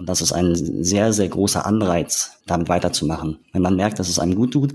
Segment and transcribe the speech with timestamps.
[0.00, 3.38] Und das ist ein sehr, sehr großer Anreiz, damit weiterzumachen.
[3.52, 4.72] Wenn man merkt, dass es einem gut tut,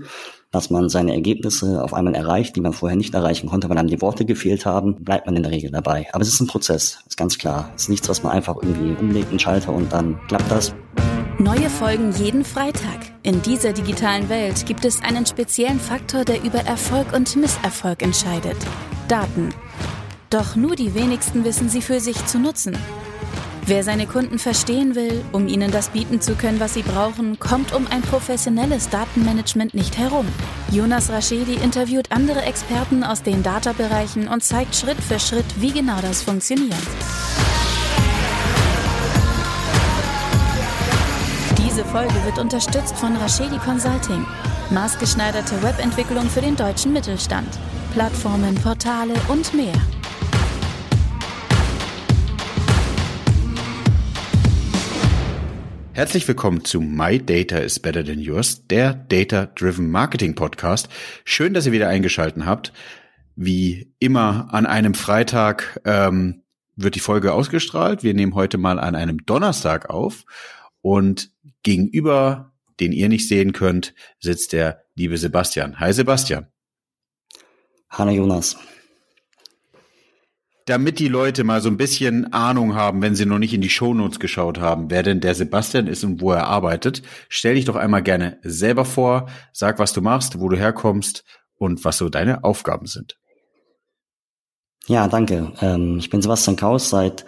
[0.52, 3.88] dass man seine Ergebnisse auf einmal erreicht, die man vorher nicht erreichen konnte, weil einem
[3.88, 6.06] die Worte gefehlt haben, bleibt man in der Regel dabei.
[6.12, 7.72] Aber es ist ein Prozess, ist ganz klar.
[7.74, 10.72] Es ist nichts, was man einfach irgendwie umlegt, einen Schalter und dann klappt das.
[11.40, 13.12] Neue Folgen jeden Freitag.
[13.24, 18.56] In dieser digitalen Welt gibt es einen speziellen Faktor, der über Erfolg und Misserfolg entscheidet.
[19.08, 19.48] Daten.
[20.30, 22.78] Doch nur die wenigsten wissen sie für sich zu nutzen.
[23.68, 27.74] Wer seine Kunden verstehen will, um ihnen das bieten zu können, was sie brauchen, kommt
[27.74, 30.24] um ein professionelles Datenmanagement nicht herum.
[30.70, 36.00] Jonas Raschedi interviewt andere Experten aus den Data-Bereichen und zeigt Schritt für Schritt, wie genau
[36.00, 36.76] das funktioniert.
[41.58, 44.24] Diese Folge wird unterstützt von Raschedi Consulting.
[44.70, 47.48] Maßgeschneiderte Webentwicklung für den deutschen Mittelstand.
[47.92, 49.74] Plattformen, Portale und mehr.
[55.96, 60.90] Herzlich willkommen zu My Data is Better Than Yours, der Data Driven Marketing Podcast.
[61.24, 62.74] Schön, dass ihr wieder eingeschalten habt.
[63.34, 66.42] Wie immer an einem Freitag ähm,
[66.76, 68.02] wird die Folge ausgestrahlt.
[68.02, 70.26] Wir nehmen heute mal an einem Donnerstag auf
[70.82, 71.30] und
[71.62, 75.80] gegenüber, den ihr nicht sehen könnt, sitzt der liebe Sebastian.
[75.80, 76.46] Hi Sebastian.
[77.88, 78.58] Hallo Jonas
[80.66, 83.70] damit die Leute mal so ein bisschen Ahnung haben, wenn sie noch nicht in die
[83.70, 87.76] Shownotes geschaut haben, wer denn der Sebastian ist und wo er arbeitet, stell dich doch
[87.76, 91.24] einmal gerne selber vor, sag, was du machst, wo du herkommst
[91.56, 93.16] und was so deine Aufgaben sind.
[94.88, 95.52] Ja, danke.
[95.60, 97.24] Ähm, ich bin Sebastian Kaus, seit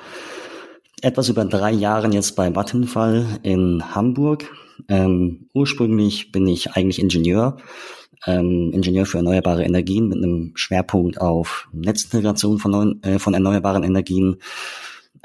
[1.00, 4.50] etwas über drei Jahren jetzt bei Vattenfall in Hamburg.
[4.89, 7.59] Ähm, ursprünglich bin ich eigentlich Ingenieur
[8.27, 13.84] ähm, Ingenieur für erneuerbare Energien mit einem Schwerpunkt auf Netzintegration von, neuen, äh, von erneuerbaren
[13.84, 14.36] Energien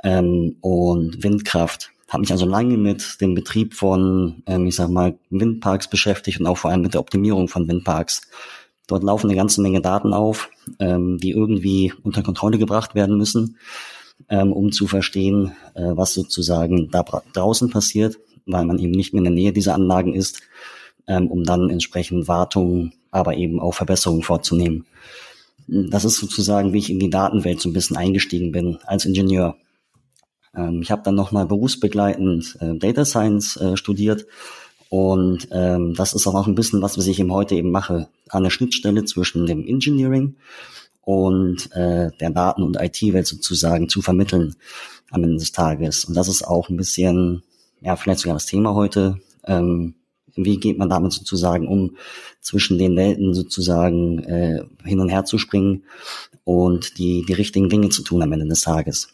[0.04, 1.92] ähm, und Windkraft.
[2.10, 6.48] Habe mich also lange mit dem Betrieb von, ähm, ich sag mal, Windparks beschäftigt und
[6.48, 8.22] auch vor allem mit der Optimierung von Windparks.
[8.88, 13.58] Dort laufen eine ganze Menge Daten auf, ähm, die irgendwie unter Kontrolle gebracht werden müssen,
[14.30, 17.04] ähm, um zu verstehen, äh, was sozusagen da
[17.34, 20.42] draußen passiert, weil man eben nicht mehr in der Nähe dieser Anlagen ist
[21.08, 24.86] um dann entsprechend Wartungen, aber eben auch Verbesserungen vorzunehmen.
[25.68, 29.56] Das ist sozusagen, wie ich in die Datenwelt so ein bisschen eingestiegen bin als Ingenieur.
[30.56, 34.26] Ähm, ich habe dann nochmal berufsbegleitend äh, Data Science äh, studiert
[34.90, 38.10] und ähm, das ist auch noch ein bisschen was, was ich eben heute eben mache,
[38.30, 40.36] an der Schnittstelle zwischen dem Engineering
[41.02, 44.56] und äh, der Daten- und IT-Welt sozusagen zu vermitteln
[45.10, 46.06] am Ende des Tages.
[46.06, 47.44] Und das ist auch ein bisschen,
[47.82, 49.96] ja, vielleicht sogar das Thema heute, ähm,
[50.36, 51.98] wie geht man damit sozusagen um,
[52.42, 55.84] zwischen den Welten sozusagen äh, hin und her zu springen
[56.44, 59.10] und die, die richtigen Dinge zu tun am Ende des Tages.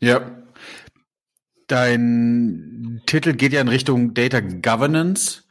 [0.00, 0.42] Ja.
[1.68, 5.44] Dein Titel geht ja in Richtung Data Governance.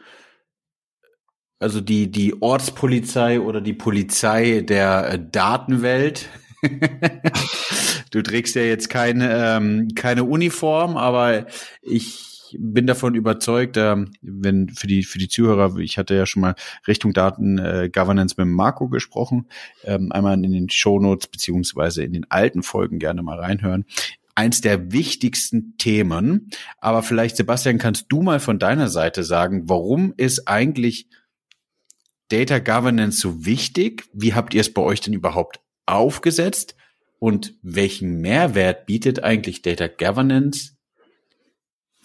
[1.58, 6.28] Also die, die Ortspolizei oder die Polizei der äh, Datenwelt.
[8.12, 11.48] du trägst ja jetzt keine, ähm, keine Uniform, aber
[11.82, 16.42] ich bin davon überzeugt, äh, wenn für die für die Zuhörer, ich hatte ja schon
[16.42, 16.56] mal
[16.88, 19.48] Richtung Daten äh, Governance mit Marco gesprochen,
[19.84, 23.86] ähm, einmal in den Shownotes beziehungsweise in den alten Folgen gerne mal reinhören.
[24.36, 30.14] Eins der wichtigsten Themen, aber vielleicht Sebastian, kannst du mal von deiner Seite sagen, warum
[30.16, 31.08] ist eigentlich
[32.30, 34.06] Data Governance so wichtig?
[34.14, 36.76] Wie habt ihr es bei euch denn überhaupt aufgesetzt?
[37.20, 40.72] Und welchen Mehrwert bietet eigentlich Data Governance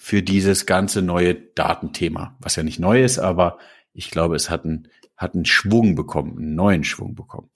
[0.07, 3.59] für dieses ganze neue Datenthema, was ja nicht neu ist, aber
[3.93, 4.87] ich glaube, es hat einen,
[5.17, 7.51] hat einen Schwung bekommen, einen neuen Schwung bekommen.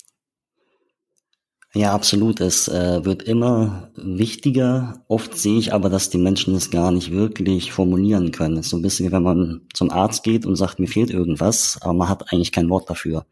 [1.73, 2.41] Ja, absolut.
[2.41, 5.05] Es äh, wird immer wichtiger.
[5.07, 8.57] Oft sehe ich aber, dass die Menschen es gar nicht wirklich formulieren können.
[8.57, 11.11] Es ist so ein bisschen wie wenn man zum Arzt geht und sagt, mir fehlt
[11.11, 13.27] irgendwas, aber man hat eigentlich kein Wort dafür.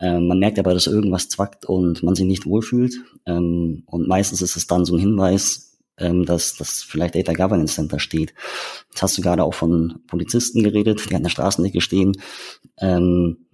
[0.00, 2.96] Ähm, man merkt aber, dass irgendwas zwackt und man sich nicht wohlfühlt.
[3.24, 7.74] Ähm, und meistens ist es dann so ein Hinweis, ähm, dass, dass vielleicht Data Governance
[7.74, 8.34] Center steht.
[8.90, 12.12] Jetzt hast du gerade auch von Polizisten geredet, die an der Straßenecke stehen.
[12.78, 13.46] Ähm,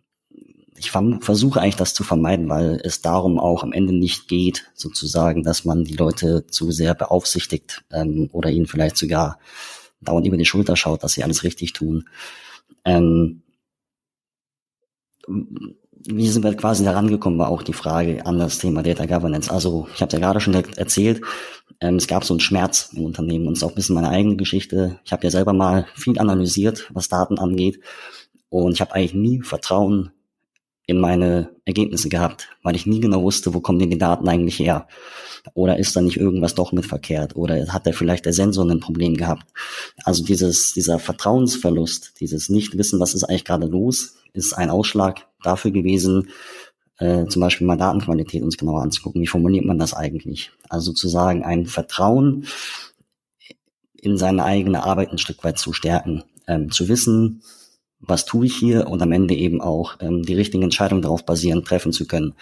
[0.79, 5.43] ich versuche eigentlich das zu vermeiden, weil es darum auch am Ende nicht geht, sozusagen,
[5.43, 9.39] dass man die Leute zu sehr beaufsichtigt ähm, oder ihnen vielleicht sogar
[10.01, 12.09] dauernd über die Schulter schaut, dass sie alles richtig tun.
[12.85, 13.43] Ähm,
[15.27, 19.51] wie sind wir quasi da rangekommen, war auch die Frage an das Thema Data Governance.
[19.51, 21.23] Also ich habe ja gerade schon erzählt,
[21.81, 24.11] ähm, es gab so einen Schmerz im Unternehmen und es ist auch ein bisschen meine
[24.11, 24.99] eigene Geschichte.
[25.05, 27.81] Ich habe ja selber mal viel analysiert, was Daten angeht
[28.49, 30.11] und ich habe eigentlich nie Vertrauen
[30.87, 34.59] in meine Ergebnisse gehabt, weil ich nie genau wusste, wo kommen denn die Daten eigentlich
[34.59, 34.89] her.
[35.53, 37.37] Oder ist da nicht irgendwas doch mit verkehrt?
[37.37, 39.47] Oder hat da vielleicht der Sensor ein Problem gehabt?
[40.05, 45.73] Also dieses, dieser Vertrauensverlust, dieses Nichtwissen, was ist eigentlich gerade los, ist ein Ausschlag dafür
[45.73, 46.31] gewesen,
[46.99, 49.23] äh, zum Beispiel mal Datenqualität uns genauer anzugucken.
[49.23, 50.51] Wie formuliert man das eigentlich?
[50.69, 52.47] Also sozusagen ein Vertrauen
[53.95, 57.43] in seine eigene Arbeit ein Stück weit zu stärken, ähm, zu wissen,
[58.01, 61.67] was tue ich hier und am Ende eben auch ähm, die richtigen Entscheidungen darauf basierend
[61.67, 62.35] treffen zu können.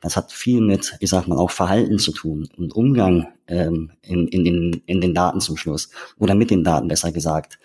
[0.00, 4.28] Das hat viel mit, ich sag mal, auch Verhalten zu tun und Umgang ähm, in,
[4.28, 7.58] in, den, in den Daten zum Schluss oder mit den Daten besser gesagt.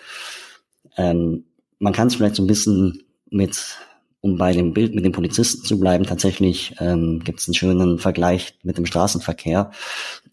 [0.98, 1.46] Ähm,
[1.80, 3.78] man kann es vielleicht so ein bisschen mit,
[4.22, 8.00] um bei dem Bild mit den Polizisten zu bleiben, tatsächlich ähm, gibt es einen schönen
[8.00, 9.72] Vergleich mit dem Straßenverkehr,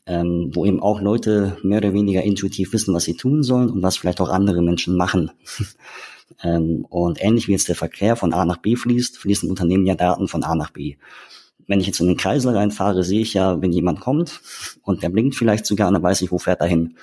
[0.06, 3.82] ähm, wo eben auch Leute mehr oder weniger intuitiv wissen, was sie tun sollen und
[3.82, 5.30] was vielleicht auch andere Menschen machen.
[6.42, 9.94] ähm, und ähnlich wie jetzt der Verkehr von A nach B fließt, fließen Unternehmen ja
[9.94, 10.96] Daten von A nach B
[11.66, 14.40] wenn ich jetzt in den Kreisel reinfahre, sehe ich ja, wenn jemand kommt
[14.82, 16.96] und der blinkt vielleicht sogar, dann weiß ich, wo fährt er hin.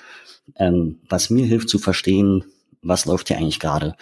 [0.56, 2.44] Ähm, was mir hilft zu verstehen,
[2.82, 3.94] was läuft hier eigentlich gerade.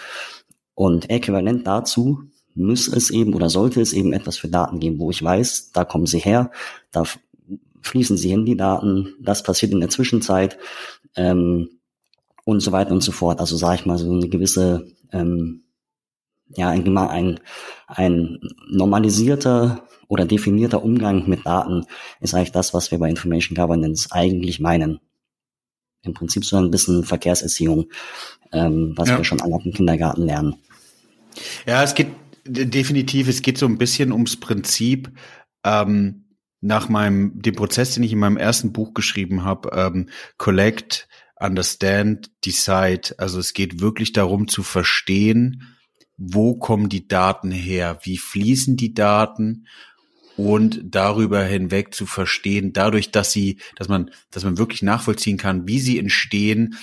[0.74, 5.10] Und äquivalent dazu muss es eben oder sollte es eben etwas für Daten geben, wo
[5.10, 6.50] ich weiß, da kommen sie her,
[6.90, 7.04] da
[7.82, 10.58] fließen sie hin, die Daten, das passiert in der Zwischenzeit
[11.16, 11.68] ähm,
[12.44, 13.40] und so weiter und so fort.
[13.40, 15.64] Also sage ich mal so eine gewisse, ähm,
[16.54, 17.40] ja, ein, ein,
[17.86, 18.38] ein
[18.70, 21.86] normalisierter oder definierter Umgang mit Daten
[22.20, 25.00] ist eigentlich das, was wir bei Information Governance eigentlich meinen.
[26.02, 27.86] Im Prinzip so ein bisschen Verkehrserziehung,
[28.52, 29.18] ähm, was ja.
[29.18, 30.56] wir schon alle im Kindergarten lernen.
[31.66, 32.08] Ja, es geht
[32.44, 35.10] definitiv, es geht so ein bisschen ums Prinzip,
[35.64, 36.24] ähm,
[36.60, 40.08] nach meinem, dem Prozess, den ich in meinem ersten Buch geschrieben habe, ähm,
[40.38, 41.08] Collect,
[41.38, 43.14] Understand, Decide.
[43.18, 45.74] Also es geht wirklich darum zu verstehen,
[46.16, 49.66] wo kommen die Daten her, wie fließen die Daten
[50.36, 55.66] und darüber hinweg zu verstehen, dadurch, dass sie, dass man, dass man wirklich nachvollziehen kann,
[55.66, 56.76] wie sie entstehen,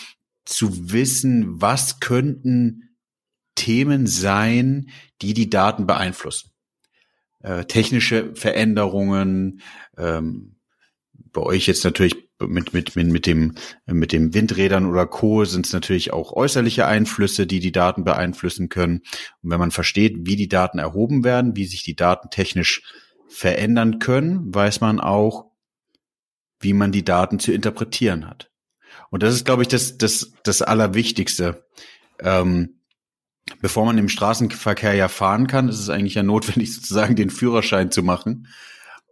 [0.43, 2.88] zu wissen, was könnten
[3.59, 4.89] Themen sein,
[5.21, 6.51] die die Daten beeinflussen.
[7.41, 9.61] Äh, technische Veränderungen,
[9.97, 10.55] ähm,
[11.33, 15.43] bei euch jetzt natürlich mit, mit, mit, mit, dem, mit dem Windrädern oder Co.
[15.43, 19.01] sind es natürlich auch äußerliche Einflüsse, die die Daten beeinflussen können.
[19.41, 22.81] Und wenn man versteht, wie die Daten erhoben werden, wie sich die Daten technisch
[23.27, 25.51] verändern können, weiß man auch,
[26.61, 28.49] wie man die Daten zu interpretieren hat.
[29.11, 31.65] Und das ist, glaube ich, das, das, das Allerwichtigste.
[32.19, 32.78] Ähm,
[33.61, 37.91] bevor man im Straßenverkehr ja fahren kann, ist es eigentlich ja notwendig, sozusagen den Führerschein
[37.91, 38.47] zu machen.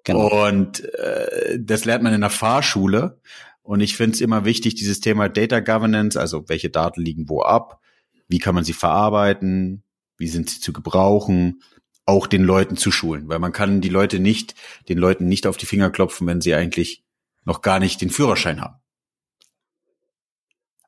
[0.04, 0.48] Genau.
[0.48, 3.20] Und äh, das lernt man in der Fahrschule.
[3.62, 7.42] Und ich finde es immer wichtig, dieses Thema Data Governance, also welche Daten liegen wo
[7.42, 7.82] ab,
[8.30, 9.84] wie kann man sie verarbeiten,
[10.18, 11.62] wie sind sie zu gebrauchen,
[12.06, 14.56] auch den Leuten zu schulen, weil man kann die Leute nicht,
[14.88, 17.04] den Leuten nicht auf die Finger klopfen, wenn sie eigentlich
[17.44, 18.76] noch gar nicht den Führerschein haben.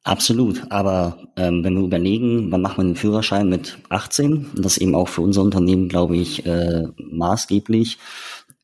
[0.04, 4.78] Absolut, aber ähm, wenn wir überlegen, wann macht man den Führerschein mit 18, und das
[4.78, 7.98] eben auch für unser Unternehmen, glaube ich, äh, maßgeblich,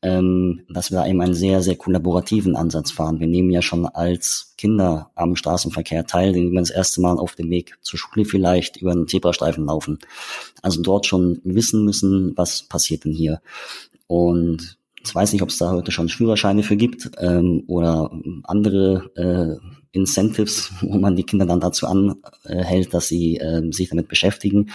[0.02, 3.20] ähm, dass wir eben einen sehr, sehr kollaborativen Ansatz fahren.
[3.20, 7.34] Wir nehmen ja schon als Kinder am Straßenverkehr teil, indem wir das erste Mal auf
[7.34, 9.98] dem Weg zur Schule vielleicht über einen Zebrastreifen laufen.
[10.62, 13.40] Also dort schon wissen müssen, was passiert denn hier.
[14.06, 18.10] Und ich weiß nicht, ob es da heute schon Führerscheine für gibt ähm, oder
[18.44, 19.66] andere äh,
[19.96, 24.70] Incentives, wo man die Kinder dann dazu anhält, dass sie äh, sich damit beschäftigen.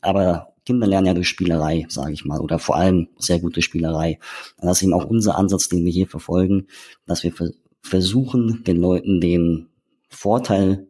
[0.00, 4.18] Aber Kinder lernen ja durch Spielerei, sage ich mal, oder vor allem sehr gute Spielerei.
[4.58, 6.66] Und das ist eben auch unser Ansatz, den wir hier verfolgen,
[7.06, 7.32] dass wir
[7.82, 9.68] versuchen, den Leuten den
[10.08, 10.86] Vorteil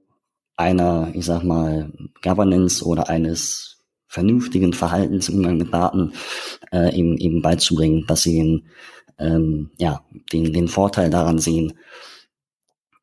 [0.57, 1.93] einer, ich sag mal,
[2.23, 6.13] Governance oder eines vernünftigen Verhaltens im Umgang mit Daten
[6.73, 8.67] äh, eben, eben beizubringen, dass sie den,
[9.19, 11.75] ähm, ja, den, den Vorteil daran sehen,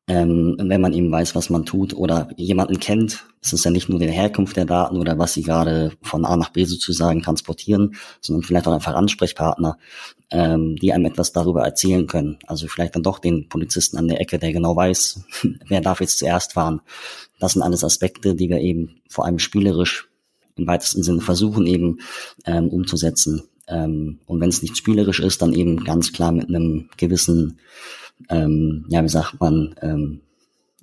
[0.08, 3.26] ähm, wenn man eben weiß, was man tut oder jemanden kennt.
[3.42, 6.36] Es ist ja nicht nur die Herkunft der Daten oder was sie gerade von A
[6.36, 9.76] nach B sozusagen transportieren, sondern vielleicht auch einfach Ansprechpartner,
[10.30, 12.38] ähm, die einem etwas darüber erzählen können.
[12.46, 15.24] Also vielleicht dann doch den Polizisten an der Ecke, der genau weiß,
[15.68, 16.80] wer darf jetzt zuerst fahren.
[17.38, 20.08] Das sind alles Aspekte, die wir eben vor allem spielerisch
[20.56, 21.98] im weitesten Sinne versuchen eben
[22.46, 23.42] ähm, umzusetzen.
[23.68, 27.60] Ähm, und wenn es nicht spielerisch ist, dann eben ganz klar mit einem gewissen
[28.28, 30.20] ähm, ja, wie sagt man, ähm,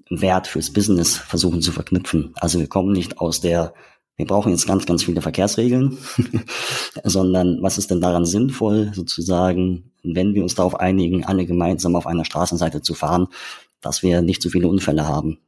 [0.10, 2.32] Wert fürs Business versuchen zu verknüpfen.
[2.36, 3.74] Also wir kommen nicht aus der,
[4.18, 5.98] wir brauchen jetzt ganz, ganz viele Verkehrsregeln,
[7.04, 12.08] sondern was ist denn daran sinnvoll, sozusagen, wenn wir uns darauf einigen, alle gemeinsam auf
[12.08, 13.28] einer Straßenseite zu fahren,
[13.82, 15.40] dass wir nicht so viele Unfälle haben.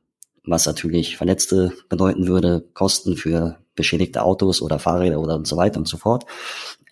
[0.44, 5.80] Was natürlich Verletzte bedeuten würde, Kosten für beschädigte Autos oder Fahrräder oder und so weiter
[5.80, 6.26] und so fort.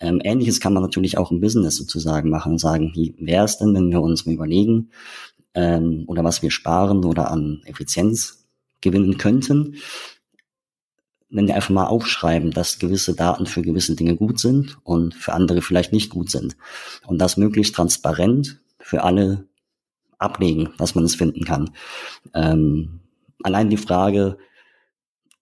[0.00, 3.58] Ähm, Ähnliches kann man natürlich auch im Business sozusagen machen und sagen, wie wäre es
[3.58, 4.90] denn, wenn wir uns mal überlegen,
[5.54, 8.46] ähm, oder was wir sparen oder an Effizienz
[8.80, 9.76] gewinnen könnten,
[11.28, 15.32] wenn wir einfach mal aufschreiben, dass gewisse Daten für gewisse Dinge gut sind und für
[15.32, 16.56] andere vielleicht nicht gut sind.
[17.06, 19.46] Und das möglichst transparent für alle
[20.18, 21.70] ablegen, dass man es finden kann.
[22.32, 23.00] Ähm,
[23.42, 24.38] allein die Frage,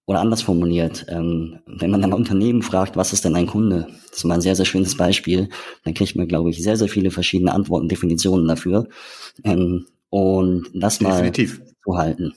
[0.06, 3.86] oder anders formuliert, ähm, wenn man ein Unternehmen fragt, was ist denn ein Kunde?
[4.10, 5.48] Das ist mal ein sehr, sehr schönes Beispiel.
[5.84, 8.86] Dann kriegt man, glaube ich, sehr, sehr viele verschiedene Antworten, Definitionen dafür.
[9.44, 11.58] Ähm, und das Definitiv.
[11.58, 12.34] mal zu halten.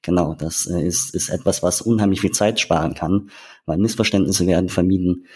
[0.00, 3.30] Genau, das äh, ist, ist etwas, was unheimlich viel Zeit sparen kann,
[3.66, 5.26] weil Missverständnisse werden vermieden,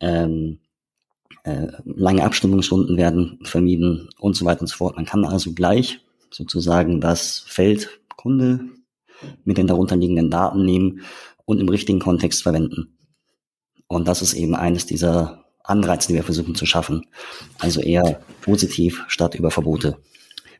[0.00, 0.60] ähm,
[1.44, 4.96] äh, lange Abstimmungsrunden werden vermieden und so weiter und so fort.
[4.96, 6.00] Man kann also gleich
[6.30, 8.60] sozusagen das Feld Kunde
[9.44, 11.00] mit den darunterliegenden Daten nehmen
[11.44, 12.96] und im richtigen Kontext verwenden.
[13.86, 17.06] Und das ist eben eines dieser Anreize, die wir versuchen zu schaffen.
[17.58, 19.98] Also eher positiv statt über Verbote.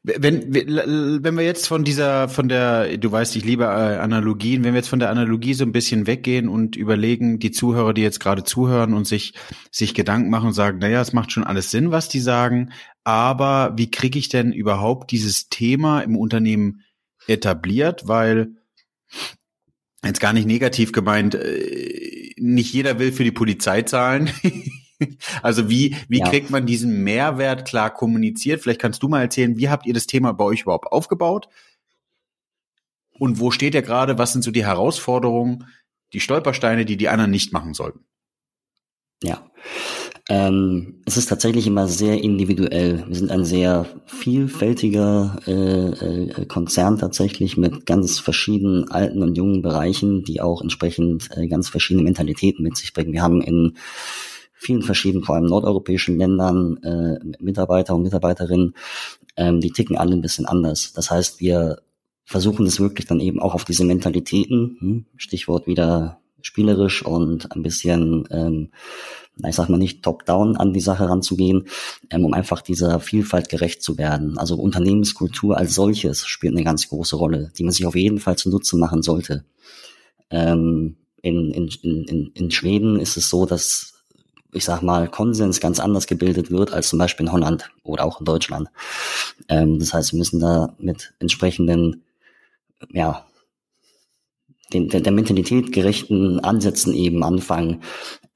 [0.07, 4.75] Wenn, wenn wir jetzt von dieser, von der, du weißt, ich liebe äh, Analogien, wenn
[4.75, 8.21] wir jetzt von der Analogie so ein bisschen weggehen und überlegen, die Zuhörer, die jetzt
[8.21, 9.33] gerade zuhören und sich,
[9.71, 12.71] sich Gedanken machen und sagen, naja, es macht schon alles Sinn, was die sagen,
[13.03, 16.83] aber wie kriege ich denn überhaupt dieses Thema im Unternehmen
[17.27, 18.07] etabliert?
[18.07, 18.53] Weil,
[20.05, 24.31] jetzt gar nicht negativ gemeint, äh, nicht jeder will für die Polizei zahlen.
[25.43, 26.29] Also wie, wie ja.
[26.29, 28.63] kriegt man diesen Mehrwert klar kommuniziert?
[28.63, 31.49] Vielleicht kannst du mal erzählen, wie habt ihr das Thema bei euch überhaupt aufgebaut?
[33.19, 34.19] Und wo steht ihr gerade?
[34.19, 35.67] Was sind so die Herausforderungen,
[36.13, 38.05] die Stolpersteine, die die anderen nicht machen sollten?
[39.23, 39.51] Ja.
[40.31, 43.05] Ähm, es ist tatsächlich immer sehr individuell.
[43.07, 49.61] Wir sind ein sehr vielfältiger äh, äh, Konzern tatsächlich mit ganz verschiedenen alten und jungen
[49.61, 53.13] Bereichen, die auch entsprechend äh, ganz verschiedene Mentalitäten mit sich bringen.
[53.13, 53.77] Wir haben in
[54.55, 58.75] vielen verschiedenen, vor allem nordeuropäischen Ländern, äh, Mitarbeiter und Mitarbeiterinnen,
[59.37, 60.95] ähm, die ticken alle ein bisschen anders.
[60.95, 61.83] Das heißt, wir
[62.25, 67.63] versuchen es wirklich dann eben auch auf diese Mentalitäten, hm, Stichwort wieder spielerisch und ein
[67.63, 68.71] bisschen, ähm,
[69.47, 71.67] ich sag mal nicht top-down an die Sache ranzugehen,
[72.11, 74.39] ähm, um einfach dieser Vielfalt gerecht zu werden.
[74.39, 78.37] Also Unternehmenskultur als solches spielt eine ganz große Rolle, die man sich auf jeden Fall
[78.37, 79.45] zunutze machen sollte.
[80.31, 83.95] Ähm, in, in, in, in Schweden ist es so, dass
[84.55, 88.21] ich sag mal, Konsens ganz anders gebildet wird als zum Beispiel in Holland oder auch
[88.21, 88.69] in Deutschland.
[89.49, 92.05] Ähm, das heißt, wir müssen da mit entsprechenden,
[92.93, 93.27] ja,
[94.73, 97.83] den, der, der Mentalität gerechten Ansätzen eben anfangen,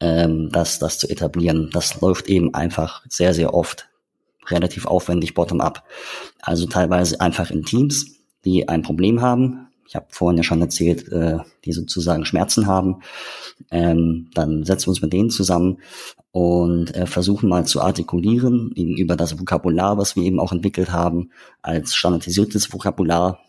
[0.01, 1.71] ähm, das, das zu etablieren.
[1.73, 3.89] Das läuft eben einfach sehr, sehr oft
[4.47, 5.85] relativ aufwendig bottom-up.
[6.41, 8.07] Also teilweise einfach in Teams,
[8.45, 13.01] die ein Problem haben, ich habe vorhin ja schon erzählt, äh, die sozusagen Schmerzen haben,
[13.71, 15.79] ähm, dann setzen wir uns mit denen zusammen
[16.31, 21.31] und äh, versuchen mal zu artikulieren über das Vokabular, was wir eben auch entwickelt haben,
[21.63, 23.41] als standardisiertes Vokabular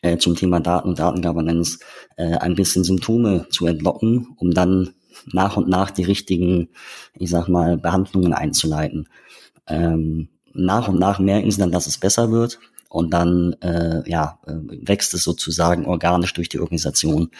[0.00, 1.78] äh, zum Thema Daten und Datengovernance,
[2.16, 4.94] äh, ein bisschen Symptome zu entlocken, um dann
[5.26, 6.68] nach und nach die richtigen,
[7.14, 9.08] ich sag mal, Behandlungen einzuleiten.
[9.66, 12.58] Ähm, nach und nach merken sie dann, dass es besser wird
[12.88, 14.52] und dann äh, ja, äh,
[14.86, 17.30] wächst es sozusagen organisch durch die Organisation.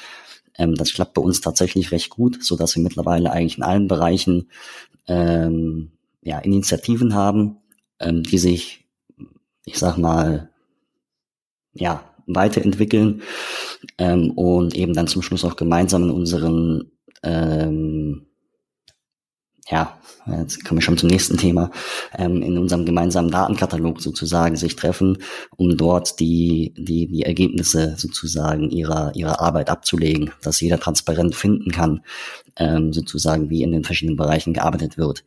[0.57, 3.89] Ähm, das klappt bei uns tatsächlich recht gut, so dass wir mittlerweile eigentlich in allen
[3.89, 4.51] Bereichen
[5.09, 5.93] ähm,
[6.23, 7.59] ja, Initiativen haben,
[7.99, 8.87] ähm, die sich,
[9.65, 10.51] ich sag mal,
[11.75, 13.23] ja, weiterentwickeln
[13.99, 16.91] ähm, und eben dann zum Schluss auch gemeinsam in unseren
[17.23, 18.27] ähm,
[19.73, 21.71] ja, jetzt kommen wir schon zum nächsten Thema,
[22.19, 25.19] ähm, in unserem gemeinsamen Datenkatalog sozusagen sich treffen,
[25.57, 31.71] um dort die, die, die Ergebnisse sozusagen ihrer, ihrer Arbeit abzulegen, dass jeder transparent finden
[31.71, 32.03] kann,
[32.57, 35.25] ähm, sozusagen wie in den verschiedenen Bereichen gearbeitet wird.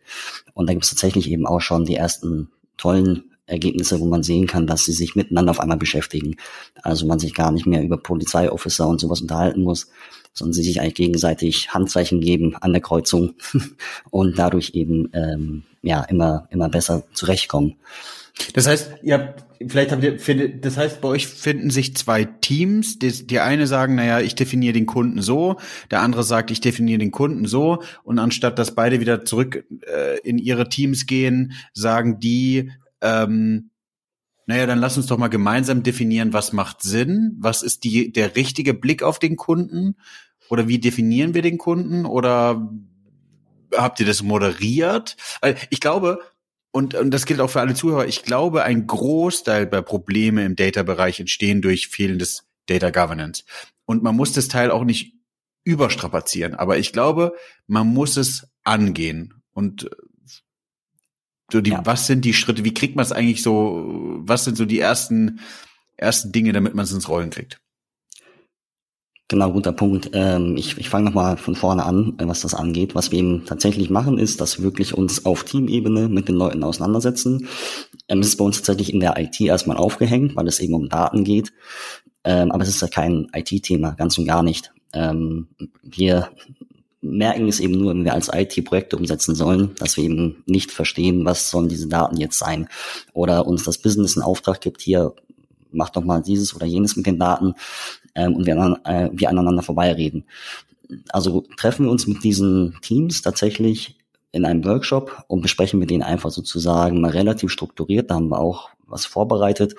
[0.54, 4.48] Und da gibt es tatsächlich eben auch schon die ersten tollen Ergebnisse, wo man sehen
[4.48, 6.38] kann, dass sie sich miteinander auf einmal beschäftigen.
[6.82, 9.90] Also man sich gar nicht mehr über Polizeiofficer und sowas unterhalten muss,
[10.34, 13.36] sondern sie sich eigentlich gegenseitig Handzeichen geben an der Kreuzung
[14.10, 17.76] und dadurch eben ähm, ja immer immer besser zurechtkommen.
[18.54, 22.26] Das heißt, ihr habt, vielleicht habt ihr, findet, das heißt, bei euch finden sich zwei
[22.26, 23.00] Teams.
[23.00, 25.58] Die, die eine sagen, naja, ich definiere den Kunden so,
[25.90, 27.82] der andere sagt, ich definiere den Kunden so.
[28.04, 32.72] Und anstatt dass beide wieder zurück äh, in ihre Teams gehen, sagen die,
[33.06, 33.70] ähm,
[34.48, 38.36] naja, dann lass uns doch mal gemeinsam definieren, was macht Sinn, was ist die, der
[38.36, 39.96] richtige Blick auf den Kunden
[40.50, 42.70] oder wie definieren wir den Kunden oder
[43.74, 45.18] habt ihr das moderiert?
[45.70, 46.20] Ich glaube,
[46.72, 50.56] und, und das gilt auch für alle Zuhörer, ich glaube, ein Großteil der Probleme im
[50.56, 53.44] Data-Bereich entstehen durch fehlendes Data Governance.
[53.86, 55.16] Und man muss das Teil auch nicht
[55.64, 56.54] überstrapazieren.
[56.54, 57.34] Aber ich glaube,
[57.68, 59.42] man muss es angehen.
[59.54, 59.90] Und
[61.56, 61.86] so die, ja.
[61.86, 62.66] was sind die Schritte?
[62.66, 63.86] Wie kriegt man es eigentlich so?
[64.20, 65.40] Was sind so die ersten,
[65.96, 67.62] ersten Dinge, damit man es ins Rollen kriegt?
[69.30, 70.12] Genau, guter Punkt.
[70.14, 72.94] Ähm, ich ich fange nochmal von vorne an, äh, was das angeht.
[72.94, 76.64] Was wir eben tatsächlich machen, ist, dass wir wirklich uns auf Teamebene mit den Leuten
[76.64, 77.48] auseinandersetzen.
[78.10, 80.90] Ähm, es ist bei uns tatsächlich in der IT erstmal aufgehängt, weil es eben um
[80.90, 81.54] Daten geht.
[82.26, 84.74] Ähm, aber es ist ja kein IT-Thema, ganz und gar nicht.
[84.94, 85.48] Ähm,
[85.82, 86.30] wir
[87.06, 90.72] merken es eben nur, wenn wir als IT Projekte umsetzen sollen, dass wir eben nicht
[90.72, 92.68] verstehen, was sollen diese Daten jetzt sein.
[93.14, 95.14] Oder uns das Business einen Auftrag gibt, hier
[95.72, 97.54] mach doch mal dieses oder jenes mit den Daten
[98.16, 100.26] ähm, und wir, äh, wir aneinander vorbeireden.
[101.10, 103.98] Also treffen wir uns mit diesen Teams tatsächlich
[104.32, 108.10] in einem Workshop und besprechen mit denen einfach sozusagen mal relativ strukturiert.
[108.10, 109.76] Da haben wir auch was vorbereitet,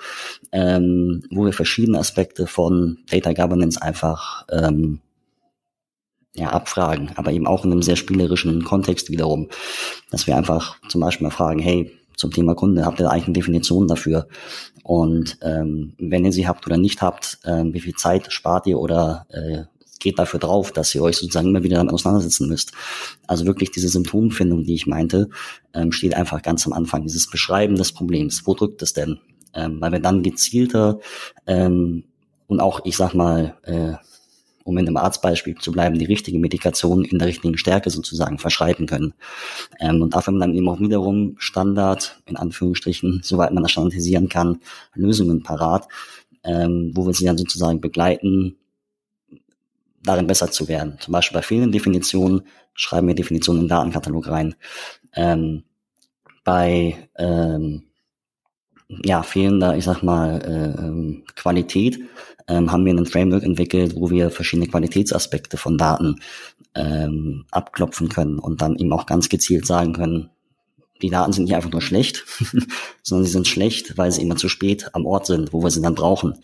[0.51, 4.99] ähm, wo wir verschiedene Aspekte von Data Governance einfach ähm,
[6.37, 9.49] ja, abfragen, aber eben auch in einem sehr spielerischen Kontext wiederum,
[10.11, 13.33] dass wir einfach zum Beispiel mal fragen, hey, zum Thema Kunde, habt ihr eigentlich eine
[13.33, 14.27] Definition dafür?
[14.83, 18.79] Und ähm, wenn ihr sie habt oder nicht habt, äh, wie viel Zeit spart ihr
[18.79, 19.63] oder äh,
[19.99, 22.71] geht dafür drauf, dass ihr euch sozusagen immer wieder damit auseinandersetzen müsst.
[23.27, 25.29] Also wirklich diese Symptomfindung, die ich meinte,
[25.73, 27.03] ähm, steht einfach ganz am Anfang.
[27.03, 28.43] Dieses Beschreiben des Problems.
[28.45, 29.19] Wo drückt es denn?
[29.53, 30.99] Ähm, weil wir dann gezielter
[31.45, 32.03] ähm,
[32.47, 33.93] und auch, ich sag mal, äh,
[34.67, 38.85] um in dem Arztbeispiel zu bleiben, die richtige Medikation in der richtigen Stärke sozusagen verschreiben
[38.85, 39.13] können.
[39.79, 44.59] Ähm, und dafür dann eben auch wiederum Standard, in Anführungsstrichen, soweit man das standardisieren kann,
[44.93, 45.87] Lösungen parat,
[46.43, 48.57] ähm, wo wir sie dann sozusagen begleiten,
[50.03, 50.97] darin besser zu werden.
[50.99, 52.41] Zum Beispiel bei fehlenden Definitionen
[52.73, 54.55] schreiben wir Definitionen in den Datenkatalog rein.
[55.15, 55.63] Ähm,
[56.43, 57.83] bei ähm,
[58.89, 61.99] ja, fehlender, ich sag mal, äh, ähm, Qualität
[62.47, 66.21] ähm, haben wir ein Framework entwickelt, wo wir verschiedene Qualitätsaspekte von Daten
[66.75, 70.29] ähm, abklopfen können und dann eben auch ganz gezielt sagen können,
[71.01, 72.25] die Daten sind nicht einfach nur schlecht,
[73.03, 75.81] sondern sie sind schlecht, weil sie immer zu spät am Ort sind, wo wir sie
[75.81, 76.35] dann brauchen.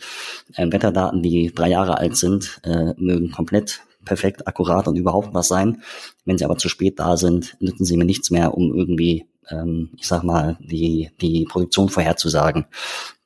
[0.56, 5.48] Ähm, Wetterdaten, die drei Jahre alt sind, äh, mögen komplett perfekt, akkurat und überhaupt was
[5.48, 5.82] sein.
[6.26, 9.90] Wenn sie aber zu spät da sind, nützen sie mir nichts mehr, um irgendwie, ähm,
[9.98, 12.66] ich sag mal, die, die Produktion vorherzusagen.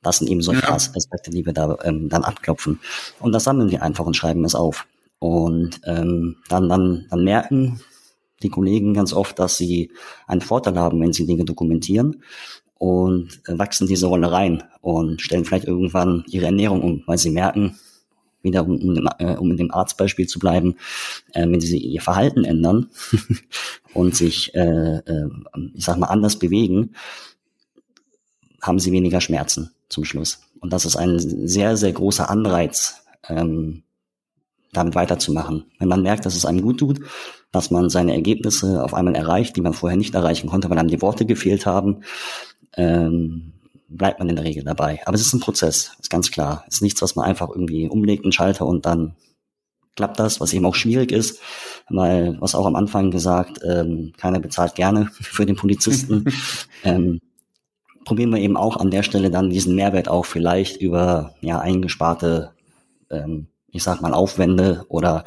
[0.02, 0.74] Das sind eben solche ja.
[0.74, 2.80] Aspekte, die wir da ähm, dann abklopfen.
[3.20, 4.86] Und das sammeln wir einfach und schreiben es auf.
[5.18, 7.80] Und ähm, dann, dann, dann merken
[8.42, 9.90] die Kollegen ganz oft, dass sie
[10.26, 12.22] einen Vorteil haben, wenn sie Dinge dokumentieren
[12.78, 17.30] und äh, wachsen diese Rolle rein und stellen vielleicht irgendwann ihre Ernährung um, weil sie
[17.30, 17.78] merken,
[18.42, 20.76] wieder um, um, äh, um in dem Arztbeispiel zu bleiben,
[21.32, 22.90] äh, wenn sie ihr Verhalten ändern
[23.94, 25.28] und sich, äh, äh,
[25.74, 26.94] ich sag mal, anders bewegen,
[28.60, 30.40] haben sie weniger Schmerzen zum Schluss.
[30.60, 33.82] Und das ist ein sehr, sehr großer Anreiz, ähm,
[34.72, 35.64] damit weiterzumachen.
[35.78, 37.00] Wenn man merkt, dass es einem gut tut,
[37.52, 40.90] dass man seine Ergebnisse auf einmal erreicht, die man vorher nicht erreichen konnte, weil einem
[40.90, 42.02] die Worte gefehlt haben,
[42.76, 43.54] ähm,
[43.88, 45.00] bleibt man in der Regel dabei.
[45.06, 46.64] Aber es ist ein Prozess, ist ganz klar.
[46.68, 49.16] Es ist nichts, was man einfach irgendwie umlegt, einen Schalter und dann
[49.96, 51.40] klappt das, was eben auch schwierig ist,
[51.88, 56.26] weil, was auch am Anfang gesagt, ähm, keiner bezahlt gerne für den Polizisten.
[56.84, 57.20] ähm,
[58.04, 62.52] probieren wir eben auch an der Stelle dann diesen Mehrwert auch vielleicht über ja eingesparte,
[63.10, 65.24] ähm, ich sag mal Aufwände oder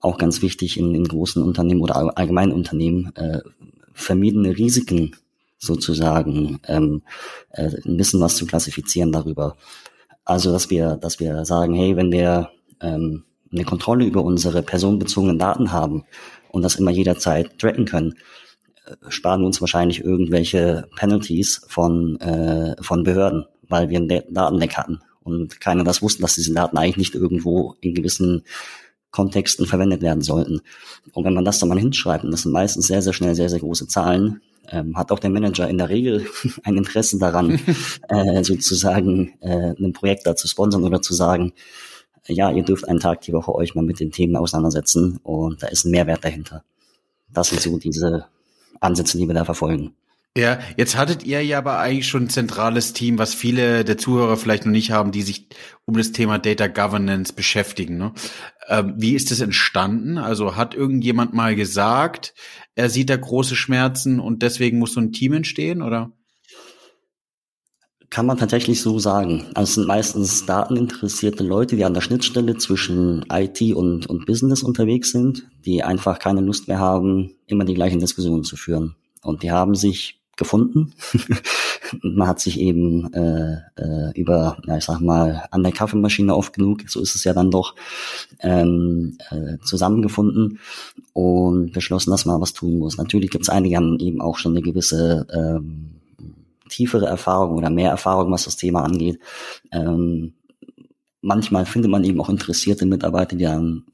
[0.00, 3.40] auch ganz wichtig in, in großen Unternehmen oder allgemeinen Unternehmen äh,
[3.92, 5.16] vermiedene Risiken
[5.58, 7.02] sozusagen ähm,
[7.50, 9.56] äh, ein bisschen was zu klassifizieren darüber.
[10.24, 15.38] Also dass wir, dass wir sagen, hey, wenn wir ähm, eine Kontrolle über unsere personenbezogenen
[15.38, 16.04] Daten haben
[16.50, 18.14] und das immer jederzeit tracken können,
[18.86, 24.76] äh, sparen wir uns wahrscheinlich irgendwelche Penalties von, äh, von Behörden, weil wir einen Datenleck
[24.76, 28.44] hatten und keiner das wusste, dass diese Daten eigentlich nicht irgendwo in gewissen
[29.10, 30.60] Kontexten verwendet werden sollten.
[31.12, 33.48] Und wenn man das dann mal hinschreibt, und das sind meistens sehr, sehr schnell sehr,
[33.48, 36.26] sehr große Zahlen, ähm, hat auch der Manager in der Regel
[36.64, 37.60] ein Interesse daran,
[38.08, 41.52] äh, sozusagen äh, ein Projekt da zu sponsern oder zu sagen,
[42.26, 45.68] ja, ihr dürft einen Tag die Woche euch mal mit den Themen auseinandersetzen und da
[45.68, 46.62] ist ein Mehrwert dahinter.
[47.32, 48.26] Das sind so diese
[48.80, 49.94] Ansätze, die wir da verfolgen.
[50.38, 54.36] Ja, jetzt hattet ihr ja aber eigentlich schon ein zentrales Team, was viele der Zuhörer
[54.36, 55.48] vielleicht noch nicht haben, die sich
[55.84, 57.98] um das Thema Data Governance beschäftigen.
[57.98, 58.12] Ne?
[58.68, 60.16] Ähm, wie ist das entstanden?
[60.16, 62.34] Also hat irgendjemand mal gesagt,
[62.76, 66.12] er sieht da große Schmerzen und deswegen muss so ein Team entstehen, oder?
[68.08, 69.46] Kann man tatsächlich so sagen.
[69.54, 74.62] Also es sind meistens dateninteressierte Leute, die an der Schnittstelle zwischen IT und, und Business
[74.62, 78.94] unterwegs sind, die einfach keine Lust mehr haben, immer die gleichen Diskussionen zu führen.
[79.20, 80.94] Und die haben sich gefunden.
[82.02, 86.54] man hat sich eben äh, äh, über, ja, ich sag mal, an der Kaffeemaschine oft
[86.54, 87.74] genug, so ist es ja dann doch,
[88.40, 90.60] ähm, äh, zusammengefunden
[91.12, 92.96] und beschlossen, dass man was tun muss.
[92.96, 96.00] Natürlich gibt es einige, haben eben auch schon eine gewisse ähm,
[96.68, 99.18] tiefere Erfahrung oder mehr Erfahrung, was das Thema angeht.
[99.72, 100.34] Ähm,
[101.20, 103.84] manchmal findet man eben auch interessierte Mitarbeiter, die dann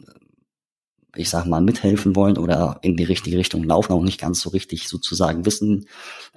[1.17, 4.51] ich sag mal, mithelfen wollen oder in die richtige Richtung laufen, auch nicht ganz so
[4.51, 5.87] richtig sozusagen wissen,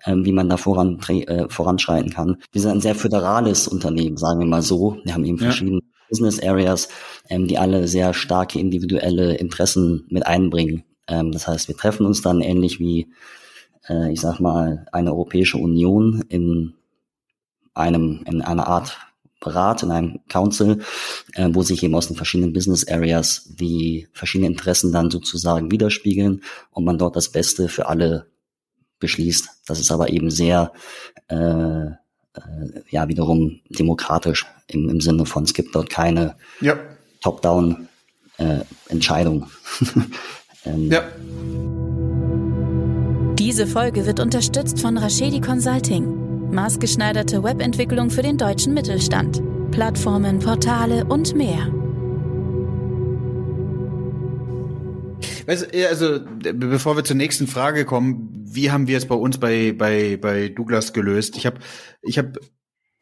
[0.06, 2.38] ähm, wie man da voran, äh, voranschreiten kann.
[2.52, 4.98] Wir sind ein sehr föderales Unternehmen, sagen wir mal so.
[5.04, 5.46] Wir haben eben ja.
[5.46, 6.90] verschiedene Business Areas,
[7.30, 10.84] ähm, die alle sehr starke individuelle Interessen mit einbringen.
[11.08, 13.12] Ähm, das heißt, wir treffen uns dann ähnlich wie,
[13.90, 16.74] äh, ich sag mal, eine Europäische Union in
[17.74, 18.98] einem, in einer Art
[19.41, 20.80] Rat, in einem Council,
[21.34, 26.41] äh, wo sich eben aus den verschiedenen Business Areas die verschiedenen Interessen dann sozusagen widerspiegeln
[26.71, 28.28] und man dort das Beste für alle
[29.00, 29.50] beschließt.
[29.65, 30.71] Das ist aber eben sehr,
[31.28, 31.36] äh,
[31.86, 31.95] äh,
[32.89, 36.78] ja, wiederum demokratisch im, im Sinne von, es gibt dort keine ja.
[37.21, 37.88] Top-Down
[38.38, 39.50] äh, Entscheidung.
[40.65, 41.04] ähm, ja.
[43.38, 46.27] Diese Folge wird unterstützt von Rashedi Consulting.
[46.51, 49.41] Maßgeschneiderte Webentwicklung für den deutschen Mittelstand.
[49.71, 51.71] Plattformen, Portale und mehr.
[55.47, 56.19] Also,
[56.53, 60.49] bevor wir zur nächsten Frage kommen, wie haben wir es bei uns bei bei bei
[60.49, 61.38] Douglas gelöst?
[61.38, 61.60] Ich habe
[62.01, 62.33] ich habe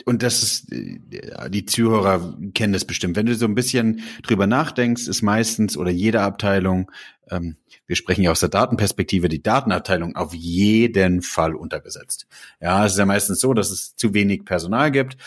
[0.05, 3.15] und das ist, die Zuhörer kennen das bestimmt.
[3.15, 6.91] Wenn du so ein bisschen drüber nachdenkst, ist meistens oder jede Abteilung,
[7.31, 12.27] ähm, wir sprechen ja aus der Datenperspektive, die Datenabteilung auf jeden Fall unterbesetzt.
[12.61, 15.17] Ja, es ist ja meistens so, dass es zu wenig Personal gibt.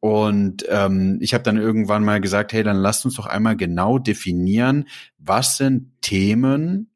[0.00, 3.98] Und ähm, ich habe dann irgendwann mal gesagt, hey, dann lasst uns doch einmal genau
[3.98, 4.86] definieren,
[5.18, 6.92] was sind Themen,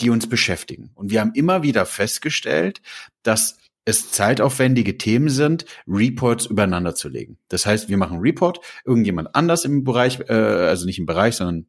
[0.00, 0.90] die uns beschäftigen.
[0.94, 2.82] Und wir haben immer wieder festgestellt,
[3.22, 7.38] dass es zeitaufwendige Themen sind, Reports übereinander zu legen.
[7.48, 11.66] Das heißt, wir machen Report, irgendjemand anders im Bereich, äh, also nicht im Bereich, sondern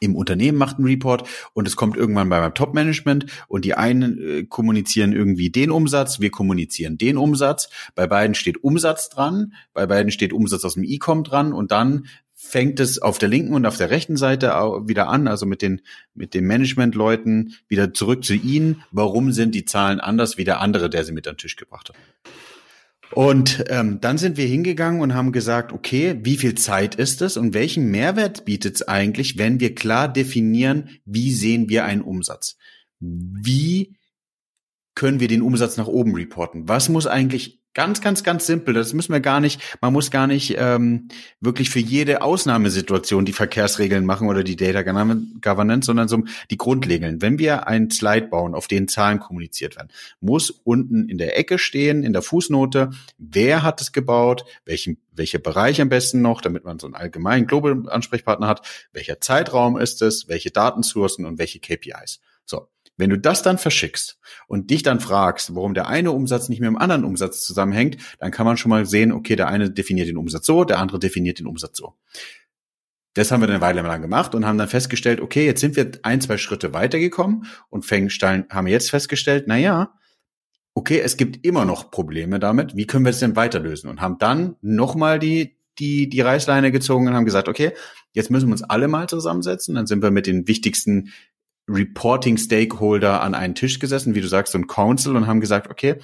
[0.00, 4.18] im Unternehmen macht einen Report und es kommt irgendwann bei meinem Top-Management und die einen
[4.18, 7.68] äh, kommunizieren irgendwie den Umsatz, wir kommunizieren den Umsatz.
[7.94, 12.06] Bei beiden steht Umsatz dran, bei beiden steht Umsatz aus dem E-Com dran und dann
[12.40, 14.50] fängt es auf der linken und auf der rechten Seite
[14.86, 15.80] wieder an, also mit den,
[16.14, 18.84] mit den Managementleuten wieder zurück zu ihnen.
[18.92, 21.88] Warum sind die Zahlen anders wie der andere, der sie mit an den Tisch gebracht
[21.88, 21.96] hat?
[23.12, 27.36] Und ähm, dann sind wir hingegangen und haben gesagt, okay, wie viel Zeit ist es
[27.36, 32.56] und welchen Mehrwert bietet es eigentlich, wenn wir klar definieren, wie sehen wir einen Umsatz?
[33.00, 33.96] Wie
[34.94, 36.68] können wir den Umsatz nach oben reporten?
[36.68, 38.74] Was muss eigentlich Ganz, ganz, ganz simpel.
[38.74, 41.06] Das müssen wir gar nicht, man muss gar nicht ähm,
[41.38, 47.22] wirklich für jede Ausnahmesituation die Verkehrsregeln machen oder die Data Governance, sondern so die Grundregeln.
[47.22, 51.56] Wenn wir ein Slide bauen, auf den Zahlen kommuniziert werden, muss unten in der Ecke
[51.56, 56.64] stehen, in der Fußnote, wer hat es gebaut, welchen, welcher Bereich am besten noch, damit
[56.64, 62.18] man so einen allgemeinen Global-Ansprechpartner hat, welcher Zeitraum ist es, welche Datensourcen und welche KPIs.
[62.44, 62.66] So.
[62.98, 66.66] Wenn du das dann verschickst und dich dann fragst, warum der eine Umsatz nicht mit
[66.66, 70.18] dem anderen Umsatz zusammenhängt, dann kann man schon mal sehen, okay, der eine definiert den
[70.18, 71.94] Umsatz so, der andere definiert den Umsatz so.
[73.14, 75.76] Das haben wir dann eine Weile lang gemacht und haben dann festgestellt, okay, jetzt sind
[75.76, 79.94] wir ein, zwei Schritte weitergekommen und haben jetzt festgestellt, na ja,
[80.74, 82.76] okay, es gibt immer noch Probleme damit.
[82.76, 83.88] Wie können wir es denn weiter lösen?
[83.88, 87.72] Und haben dann nochmal die, die, die Reißleine gezogen und haben gesagt, okay,
[88.12, 89.74] jetzt müssen wir uns alle mal zusammensetzen.
[89.74, 91.12] Dann sind wir mit den wichtigsten
[91.68, 95.96] Reporting-Stakeholder an einen Tisch gesessen, wie du sagst, so ein Council und haben gesagt, okay,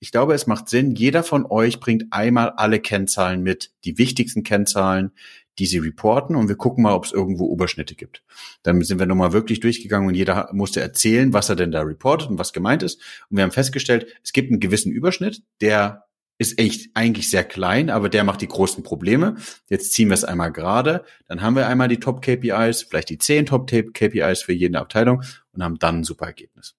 [0.00, 4.44] ich glaube, es macht Sinn, jeder von euch bringt einmal alle Kennzahlen mit, die wichtigsten
[4.44, 5.10] Kennzahlen,
[5.58, 8.22] die sie reporten und wir gucken mal, ob es irgendwo Überschnitte gibt.
[8.62, 12.30] Dann sind wir nochmal wirklich durchgegangen und jeder musste erzählen, was er denn da reportet
[12.30, 13.00] und was gemeint ist.
[13.28, 16.07] Und wir haben festgestellt, es gibt einen gewissen Überschnitt, der
[16.38, 19.36] ist echt eigentlich sehr klein, aber der macht die großen Probleme.
[19.68, 23.18] Jetzt ziehen wir es einmal gerade, dann haben wir einmal die Top KPIs, vielleicht die
[23.18, 25.22] zehn Top KPIs für jede Abteilung
[25.52, 26.76] und haben dann ein super Ergebnis.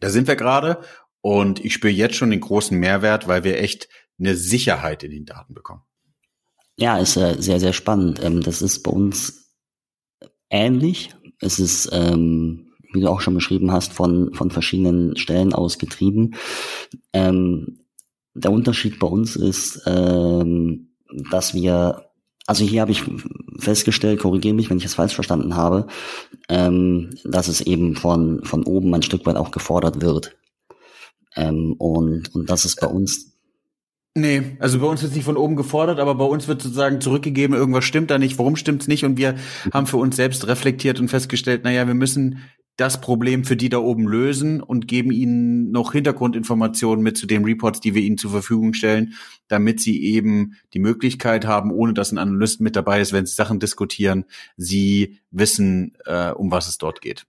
[0.00, 0.80] Da sind wir gerade
[1.20, 3.88] und ich spüre jetzt schon den großen Mehrwert, weil wir echt
[4.18, 5.82] eine Sicherheit in den Daten bekommen.
[6.76, 8.22] Ja, ist äh, sehr, sehr spannend.
[8.22, 9.54] Ähm, das ist bei uns
[10.48, 11.14] ähnlich.
[11.40, 16.36] Es ist, ähm, wie du auch schon beschrieben hast, von, von verschiedenen Stellen aus getrieben.
[17.12, 17.79] Ähm,
[18.34, 20.90] der Unterschied bei uns ist, ähm,
[21.30, 22.06] dass wir,
[22.46, 23.04] also hier habe ich
[23.58, 25.86] festgestellt, korrigiere mich, wenn ich es falsch verstanden habe,
[26.48, 30.36] ähm, dass es eben von, von oben ein Stück weit auch gefordert wird.
[31.36, 33.30] Ähm, und, und das ist bei uns
[34.16, 37.54] Nee, also bei uns wird nicht von oben gefordert, aber bei uns wird sozusagen zurückgegeben,
[37.56, 39.04] irgendwas stimmt da nicht, warum stimmt's nicht?
[39.04, 39.36] Und wir
[39.72, 42.40] haben für uns selbst reflektiert und festgestellt, naja, wir müssen
[42.80, 47.44] das Problem für die da oben lösen und geben ihnen noch Hintergrundinformationen mit zu den
[47.44, 49.12] Reports, die wir ihnen zur Verfügung stellen,
[49.48, 53.34] damit sie eben die Möglichkeit haben, ohne dass ein Analyst mit dabei ist, wenn sie
[53.34, 54.24] Sachen diskutieren,
[54.56, 57.26] sie wissen, äh, um was es dort geht.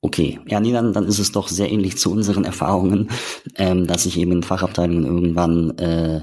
[0.00, 3.10] Okay, ja, nee, dann, dann ist es doch sehr ähnlich zu unseren Erfahrungen,
[3.54, 6.22] ähm, dass ich eben in Fachabteilungen irgendwann äh,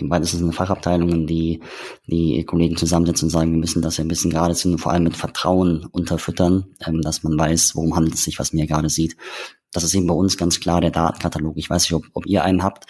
[0.00, 1.60] weil es sind Fachabteilungen, die
[2.06, 4.92] die Kollegen zusammensetzen und sagen, wir müssen das ja ein bisschen gerade ziehen und vor
[4.92, 8.88] allem mit Vertrauen unterfüttern, ähm, dass man weiß, worum handelt es sich, was mir gerade
[8.90, 9.16] sieht.
[9.72, 11.56] Das ist eben bei uns ganz klar der Datenkatalog.
[11.56, 12.86] Ich weiß nicht, ob, ob ihr einen habt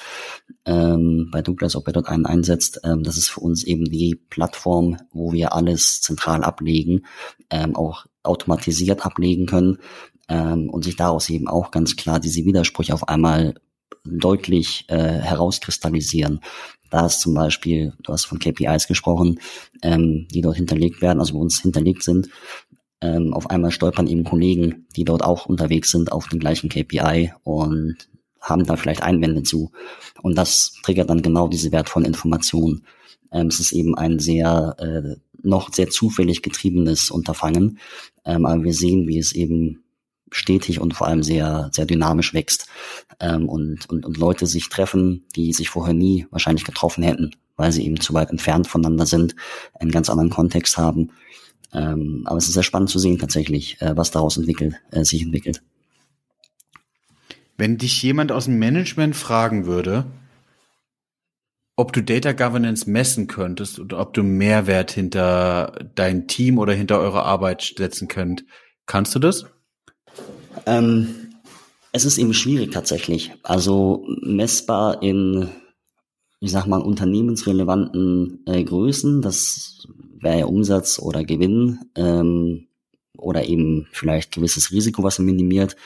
[0.65, 2.81] ähm, bei Douglas, ob ihr dort einen einsetzt.
[2.85, 7.07] Ähm, das ist für uns eben die Plattform, wo wir alles zentral ablegen,
[7.51, 9.79] ähm, auch automatisiert ablegen können
[10.29, 13.55] ähm, und sich daraus eben auch ganz klar diese Widersprüche auf einmal
[14.05, 16.41] deutlich äh, herauskristallisieren.
[16.91, 19.41] Da ist zum Beispiel, du hast von KPIs gesprochen,
[19.83, 22.29] ähm, die dort hinterlegt werden, also bei uns hinterlegt sind.
[23.01, 27.33] Ähm, auf einmal stolpern eben Kollegen, die dort auch unterwegs sind, auf den gleichen KPI
[27.45, 28.09] und
[28.41, 29.71] haben da vielleicht Einwände zu.
[30.23, 32.85] Und das triggert dann genau diese wertvollen Informationen.
[33.33, 37.79] Ähm, es ist eben ein sehr, äh, noch sehr zufällig getriebenes Unterfangen,
[38.25, 39.85] ähm, aber wir sehen, wie es eben
[40.31, 42.67] stetig und vor allem sehr, sehr dynamisch wächst
[43.21, 47.73] ähm, und, und, und Leute sich treffen, die sich vorher nie wahrscheinlich getroffen hätten, weil
[47.73, 49.37] sie eben zu weit entfernt voneinander sind,
[49.75, 51.11] einen ganz anderen Kontext haben.
[51.73, 55.23] Ähm, aber es ist sehr spannend zu sehen tatsächlich, äh, was daraus entwickelt, äh, sich
[55.23, 55.63] entwickelt.
[57.57, 60.05] Wenn dich jemand aus dem Management fragen würde,
[61.77, 66.99] ob du Data Governance messen könntest oder ob du Mehrwert hinter dein Team oder hinter
[66.99, 68.45] eure Arbeit setzen könnt,
[68.87, 69.47] kannst du das?
[70.67, 71.27] Ähm,
[71.93, 73.33] es ist eben schwierig tatsächlich.
[73.43, 75.49] Also messbar in,
[76.41, 79.87] ich sag mal, unternehmensrelevanten äh, Größen, das
[80.21, 82.67] wäre ja Umsatz oder Gewinn ähm,
[83.17, 85.77] oder eben vielleicht gewisses Risiko, was minimiert.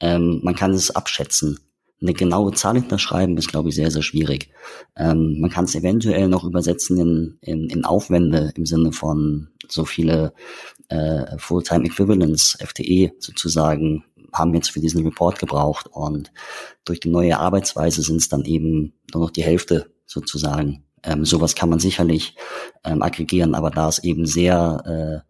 [0.00, 1.60] Ähm, man kann es abschätzen.
[2.02, 4.50] Eine genaue Zahl hinterschreiben ist, glaube ich, sehr, sehr schwierig.
[4.96, 9.84] Ähm, man kann es eventuell noch übersetzen in, in, in Aufwände im Sinne von so
[9.84, 10.34] viele
[10.88, 16.32] äh, Fulltime Equivalents, FTE sozusagen, haben jetzt für diesen Report gebraucht und
[16.84, 20.84] durch die neue Arbeitsweise sind es dann eben nur noch die Hälfte sozusagen.
[21.02, 22.36] Ähm, sowas kann man sicherlich
[22.82, 25.22] ähm, aggregieren, aber da es eben sehr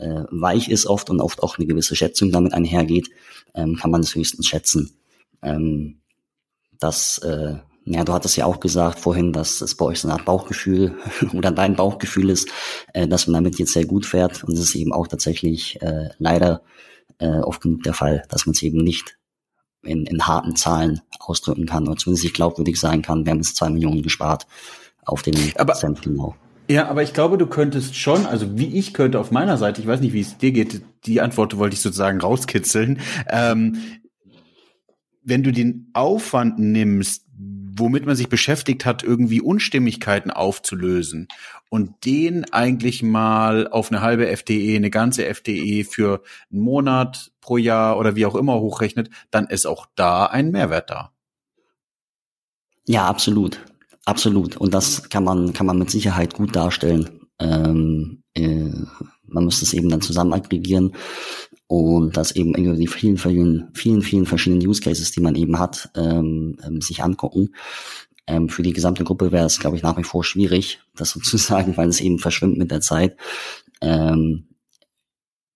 [0.00, 3.10] äh, äh, weich ist oft und oft auch eine gewisse Schätzung damit einhergeht,
[3.54, 4.96] ähm, kann man es höchstens schätzen.
[5.42, 6.00] Ähm,
[6.78, 10.16] das, äh, ja, du hattest ja auch gesagt vorhin, dass es bei euch so eine
[10.16, 10.96] Art Bauchgefühl
[11.34, 12.48] oder dein Bauchgefühl ist,
[12.94, 14.42] äh, dass man damit jetzt sehr gut fährt.
[14.44, 16.62] Und es ist eben auch tatsächlich äh, leider
[17.20, 19.16] äh, oft genug der Fall, dass man es eben nicht
[19.82, 23.56] in, in harten Zahlen ausdrücken kann oder zumindest nicht glaubwürdig sein kann, wir haben jetzt
[23.56, 24.46] zwei Millionen gespart
[25.04, 26.34] auf den aber, Cent genau.
[26.68, 29.86] Ja, aber ich glaube, du könntest schon, also wie ich könnte auf meiner Seite, ich
[29.86, 33.00] weiß nicht, wie es dir geht, die Antwort wollte ich sozusagen rauskitzeln.
[33.28, 33.78] Ähm,
[35.22, 37.26] wenn du den Aufwand nimmst,
[37.80, 41.28] womit man sich beschäftigt hat, irgendwie Unstimmigkeiten aufzulösen
[41.68, 47.56] und den eigentlich mal auf eine halbe FTE, eine ganze FTE für einen Monat pro
[47.56, 51.12] Jahr oder wie auch immer hochrechnet, dann ist auch da ein Mehrwert da.
[52.86, 53.60] Ja, absolut.
[54.04, 54.56] Absolut.
[54.56, 57.20] Und das kann man, kann man mit Sicherheit gut darstellen.
[57.38, 58.70] Ähm, äh,
[59.26, 60.94] man müsste es eben dann zusammen aggregieren
[61.70, 65.60] und das eben über die vielen, vielen, vielen, vielen verschiedenen Use Cases, die man eben
[65.60, 67.54] hat, ähm, ähm, sich angucken.
[68.26, 71.76] Ähm, für die gesamte Gruppe wäre es, glaube ich, nach wie vor schwierig, das sozusagen,
[71.76, 73.16] weil es eben verschwimmt mit der Zeit.
[73.80, 74.48] Ähm,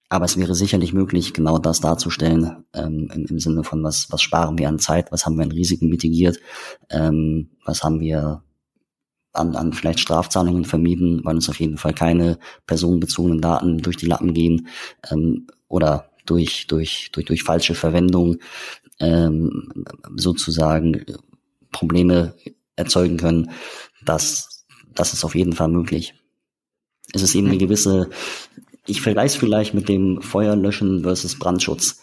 [0.08, 4.22] aber es wäre sicherlich möglich, genau das darzustellen, ähm, im, im Sinne von was, was
[4.22, 6.38] sparen wir an Zeit, was haben wir an Risiken mitigiert,
[6.90, 8.44] ähm, was haben wir
[9.32, 14.06] an, an vielleicht Strafzahlungen vermieden, weil uns auf jeden Fall keine personenbezogenen Daten durch die
[14.06, 14.68] Lappen gehen
[15.10, 18.36] ähm, oder durch, durch, durch, durch falsche Verwendung
[19.00, 19.84] ähm,
[20.14, 21.04] sozusagen
[21.72, 22.34] Probleme
[22.76, 23.50] erzeugen können.
[24.04, 26.14] Das, das ist auf jeden Fall möglich.
[27.12, 28.08] Es ist eben eine gewisse,
[28.86, 32.00] ich vergleiche es vielleicht mit dem Feuerlöschen versus Brandschutz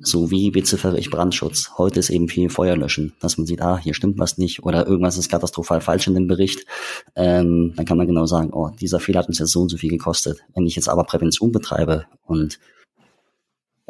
[0.00, 1.72] so wie beziffere ich Brandschutz.
[1.76, 5.18] Heute ist eben viel Feuerlöschen, dass man sieht, ah, hier stimmt was nicht oder irgendwas
[5.18, 6.64] ist katastrophal falsch in dem Bericht.
[7.14, 9.76] Ähm, dann kann man genau sagen, oh, dieser Fehler hat uns jetzt so und so
[9.76, 10.40] viel gekostet.
[10.54, 12.58] Wenn ich jetzt aber Prävention betreibe und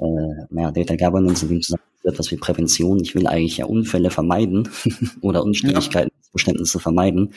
[0.01, 4.11] äh, naja, Data Governance in dem Zusammenhang etwas wie Prävention, ich will eigentlich ja Unfälle
[4.11, 4.69] vermeiden
[5.21, 6.31] oder Unstimmigkeiten, ja.
[6.31, 7.35] Verständnisse vermeiden,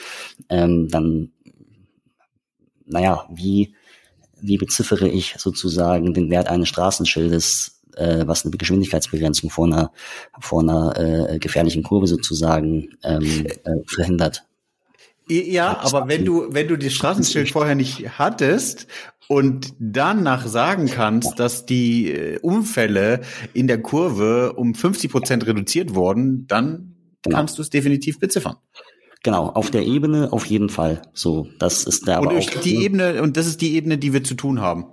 [0.49, 1.31] ähm, dann,
[2.85, 3.73] naja, wie,
[4.41, 9.91] wie beziffere ich sozusagen den Wert eines Straßenschildes äh, was eine Geschwindigkeitsbegrenzung vor einer,
[10.39, 14.45] vor einer äh, gefährlichen Kurve sozusagen ähm, äh, verhindert.
[15.27, 18.87] Ja, aber wenn du, wenn du das Straßenschild vorher nicht hattest
[19.27, 23.21] und danach sagen kannst, dass die äh, Unfälle
[23.53, 27.37] in der Kurve um 50 Prozent reduziert wurden, dann genau.
[27.37, 28.57] kannst du es definitiv beziffern.
[29.23, 31.01] Genau, auf der Ebene auf jeden Fall.
[31.13, 32.19] So, das ist der.
[32.19, 34.87] Und aber auch, die Ebene und das ist die Ebene, die wir zu tun haben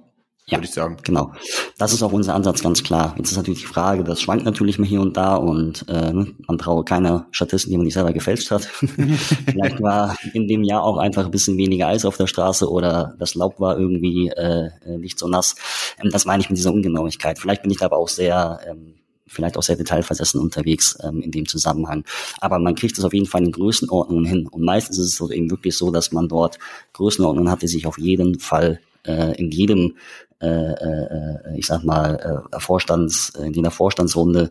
[0.51, 0.97] ja, würde ich sagen.
[1.05, 1.33] Genau.
[1.79, 3.15] Das ist auch unser Ansatz ganz klar.
[3.17, 6.59] Jetzt ist natürlich die Frage, das schwankt natürlich mal hier und da und äh, man
[6.59, 8.65] traue keiner Statisten, die man nicht selber gefälscht hat.
[9.47, 13.15] Vielleicht war in dem Jahr auch einfach ein bisschen weniger Eis auf der Straße oder
[13.19, 15.55] das Laub war irgendwie äh, nicht so nass.
[16.03, 17.39] Ähm, das meine ich mit dieser Ungenauigkeit.
[17.39, 18.95] Vielleicht bin ich da aber auch sehr ähm,
[19.31, 22.05] vielleicht auch sehr detailversessen unterwegs ähm, in dem Zusammenhang.
[22.41, 24.49] Aber man kriegt es auf jeden Fall in Größenordnungen hin.
[24.49, 26.59] Und meistens ist es eben wirklich so, dass man dort
[26.95, 29.97] Größenordnungen hat, die sich auf jeden Fall äh, in jedem
[30.43, 34.51] äh, äh, ich sag mal, äh, Vorstands, in jeder Vorstandsrunde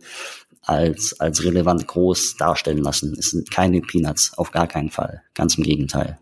[0.61, 3.15] als, als relevant groß darstellen lassen.
[3.17, 5.23] Es sind keine Peanuts, auf gar keinen Fall.
[5.33, 6.19] Ganz im Gegenteil.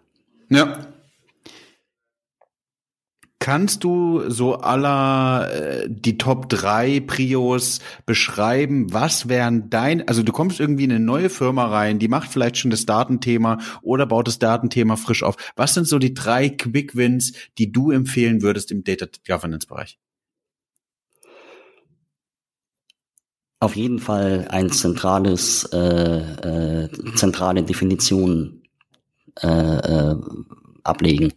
[0.49, 0.87] Ja,
[3.47, 8.91] Kannst du so aller äh, die Top 3 Prios beschreiben?
[8.91, 12.57] Was wären dein, also du kommst irgendwie in eine neue Firma rein, die macht vielleicht
[12.57, 15.37] schon das Datenthema oder baut das Datenthema frisch auf.
[15.55, 19.97] Was sind so die drei Quick Wins, die du empfehlen würdest im Data Governance Bereich?
[23.61, 28.63] Auf jeden Fall ein zentrales, äh, äh, zentrale Definition
[29.41, 30.15] äh, äh,
[30.87, 31.33] ablegen,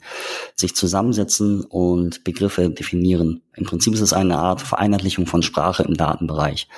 [0.55, 3.43] sich zusammensetzen und Begriffe definieren.
[3.57, 6.69] Im Prinzip ist es eine Art Vereinheitlichung von Sprache im Datenbereich.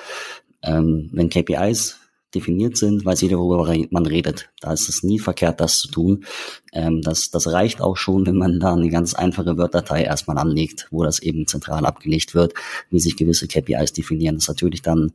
[0.61, 1.99] Ähm, wenn KPIs
[2.33, 4.49] definiert sind, weiß jeder, worüber man redet.
[4.59, 6.25] Da ist es nie verkehrt, das zu tun.
[6.71, 10.87] Ähm, das, das reicht auch schon, wenn man da eine ganz einfache Word-Datei erstmal anlegt,
[10.91, 12.53] wo das eben zentral abgelegt wird,
[12.89, 14.35] wie sich gewisse KPIs definieren.
[14.35, 15.13] Das ist natürlich dann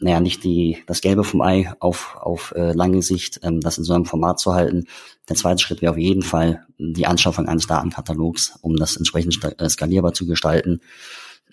[0.00, 3.84] naja, nicht die, das Gelbe vom Ei auf, auf äh, lange Sicht, ähm, das in
[3.84, 4.86] so einem Format zu halten.
[5.28, 9.68] Der zweite Schritt wäre auf jeden Fall die Anschaffung eines Datenkatalogs, um das entsprechend äh,
[9.68, 10.80] skalierbar zu gestalten.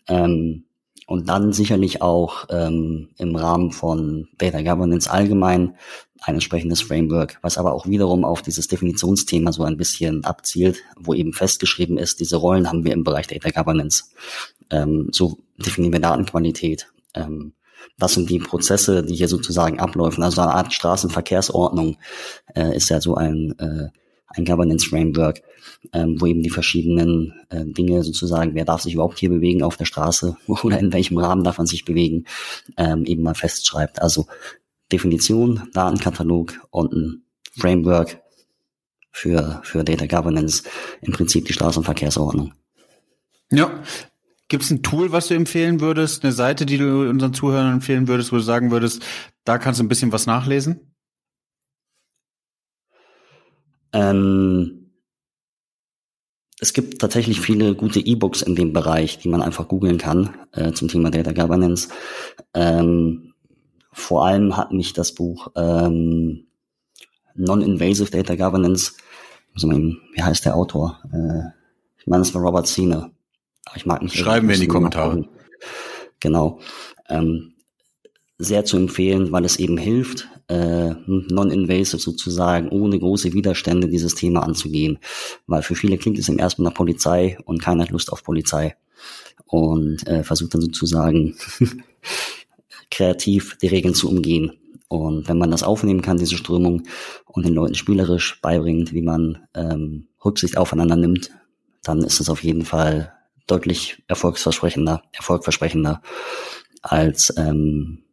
[0.08, 0.66] Ähm,
[1.08, 5.76] und dann sicherlich auch ähm, im Rahmen von Data Governance allgemein
[6.22, 11.14] ein entsprechendes Framework, was aber auch wiederum auf dieses Definitionsthema so ein bisschen abzielt, wo
[11.14, 14.12] eben festgeschrieben ist, diese Rollen haben wir im Bereich Data Governance.
[14.70, 16.92] Ähm, so definieren wir Datenqualität.
[17.16, 17.54] Ähm,
[17.98, 20.24] was sind die Prozesse, die hier sozusagen abläufen.
[20.24, 21.98] Also eine Art Straßenverkehrsordnung
[22.56, 23.90] äh, ist ja so ein, äh,
[24.28, 25.42] ein Governance Framework,
[25.94, 29.78] ähm, wo eben die verschiedenen äh, Dinge sozusagen, wer darf sich überhaupt hier bewegen auf
[29.78, 32.26] der Straße oder in welchem Rahmen darf man sich bewegen,
[32.78, 34.02] ähm, eben mal festschreibt.
[34.02, 34.28] Also
[34.92, 37.24] Definition, Datenkatalog und ein
[37.58, 38.22] Framework
[39.12, 40.64] für, für Data Governance,
[41.02, 42.54] im Prinzip die Straßenverkehrsordnung.
[43.52, 43.84] Ja,
[44.50, 48.08] Gibt es ein Tool, was du empfehlen würdest, eine Seite, die du unseren Zuhörern empfehlen
[48.08, 49.04] würdest, wo du sagen würdest,
[49.44, 50.96] da kannst du ein bisschen was nachlesen?
[53.94, 54.92] Ähm,
[56.60, 60.74] es gibt tatsächlich viele gute E-Books in dem Bereich, die man einfach googeln kann äh,
[60.74, 61.90] zum Thema Data Governance.
[62.56, 63.34] Ähm,
[63.92, 66.48] vor allem hat mich das Buch ähm,
[67.36, 68.94] Non-Invasive Data Governance,
[69.54, 71.00] also, wie heißt der Autor?
[71.12, 71.52] Äh,
[71.98, 73.12] ich meine, es war Robert Sina.
[73.76, 74.16] Ich mag nicht.
[74.16, 75.28] Schreiben wir in die Kommentare.
[76.20, 76.60] Genau.
[77.08, 77.54] Ähm,
[78.38, 84.44] sehr zu empfehlen, weil es eben hilft, äh, non-invasive sozusagen, ohne große Widerstände dieses Thema
[84.44, 85.00] anzugehen.
[85.46, 88.76] Weil für viele klingt es im ersten nach Polizei und keiner hat Lust auf Polizei.
[89.46, 91.36] Und äh, versucht dann sozusagen
[92.92, 94.54] kreativ die Regeln zu umgehen.
[94.88, 96.84] Und wenn man das aufnehmen kann, diese Strömung,
[97.26, 101.30] und den Leuten spielerisch beibringt, wie man ähm, Rücksicht aufeinander nimmt,
[101.84, 103.14] dann ist es auf jeden Fall
[103.52, 106.02] deutlich erfolgsversprechender, erfolgversprechender
[106.82, 108.04] als ähm,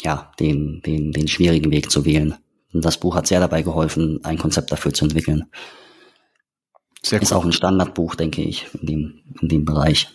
[0.00, 2.34] ja, den, den, den schwierigen Weg zu wählen.
[2.72, 5.46] Und das Buch hat sehr dabei geholfen, ein Konzept dafür zu entwickeln.
[7.02, 10.08] Sehr Ist auch ein Standardbuch, denke ich, in dem, in dem Bereich.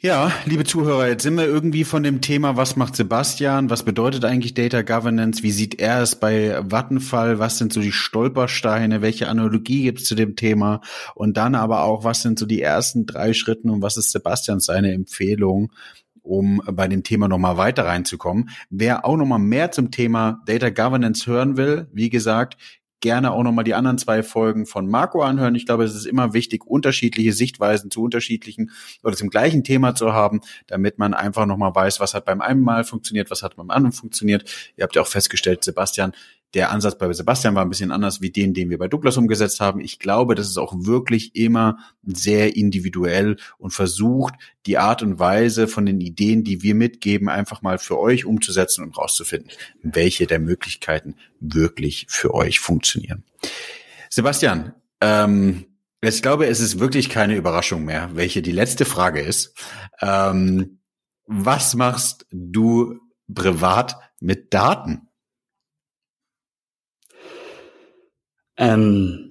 [0.00, 4.24] Ja, liebe Zuhörer, jetzt sind wir irgendwie von dem Thema, was macht Sebastian, was bedeutet
[4.24, 9.26] eigentlich Data Governance, wie sieht er es bei Vattenfall, was sind so die Stolpersteine, welche
[9.26, 10.82] Analogie gibt es zu dem Thema
[11.16, 14.60] und dann aber auch, was sind so die ersten drei Schritten und was ist Sebastian
[14.60, 15.72] seine Empfehlung,
[16.22, 18.50] um bei dem Thema nochmal weiter reinzukommen.
[18.70, 22.56] Wer auch nochmal mehr zum Thema Data Governance hören will, wie gesagt,
[23.00, 25.54] gerne auch nochmal die anderen zwei Folgen von Marco anhören.
[25.54, 28.70] Ich glaube, es ist immer wichtig, unterschiedliche Sichtweisen zu unterschiedlichen
[29.02, 32.62] oder zum gleichen Thema zu haben, damit man einfach nochmal weiß, was hat beim einen
[32.62, 34.44] Mal funktioniert, was hat beim anderen funktioniert.
[34.76, 36.12] Ihr habt ja auch festgestellt, Sebastian
[36.54, 39.60] der Ansatz bei Sebastian war ein bisschen anders wie den, den wir bei Douglas umgesetzt
[39.60, 39.80] haben.
[39.80, 44.34] Ich glaube, das ist auch wirklich immer sehr individuell und versucht,
[44.64, 48.82] die Art und Weise von den Ideen, die wir mitgeben, einfach mal für euch umzusetzen
[48.82, 49.50] und rauszufinden,
[49.82, 53.24] welche der Möglichkeiten wirklich für euch funktionieren.
[54.08, 55.66] Sebastian, ähm,
[56.00, 59.54] ich glaube, es ist wirklich keine Überraschung mehr, welche die letzte Frage ist.
[60.00, 60.78] Ähm,
[61.26, 63.00] was machst du
[63.32, 65.07] privat mit Daten?
[68.58, 69.30] Ähm,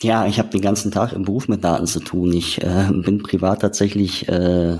[0.00, 2.32] ja, ich habe den ganzen Tag im Beruf mit Daten zu tun.
[2.32, 4.78] Ich äh, bin privat tatsächlich äh,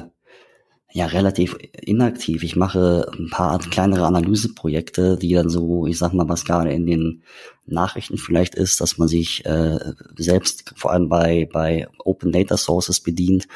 [0.92, 2.42] ja relativ inaktiv.
[2.42, 6.86] Ich mache ein paar kleinere Analyseprojekte, die dann so, ich sag mal, was gerade in
[6.86, 7.22] den
[7.66, 9.78] Nachrichten vielleicht ist, dass man sich äh,
[10.16, 13.48] selbst vor allem bei bei Open Data Sources bedient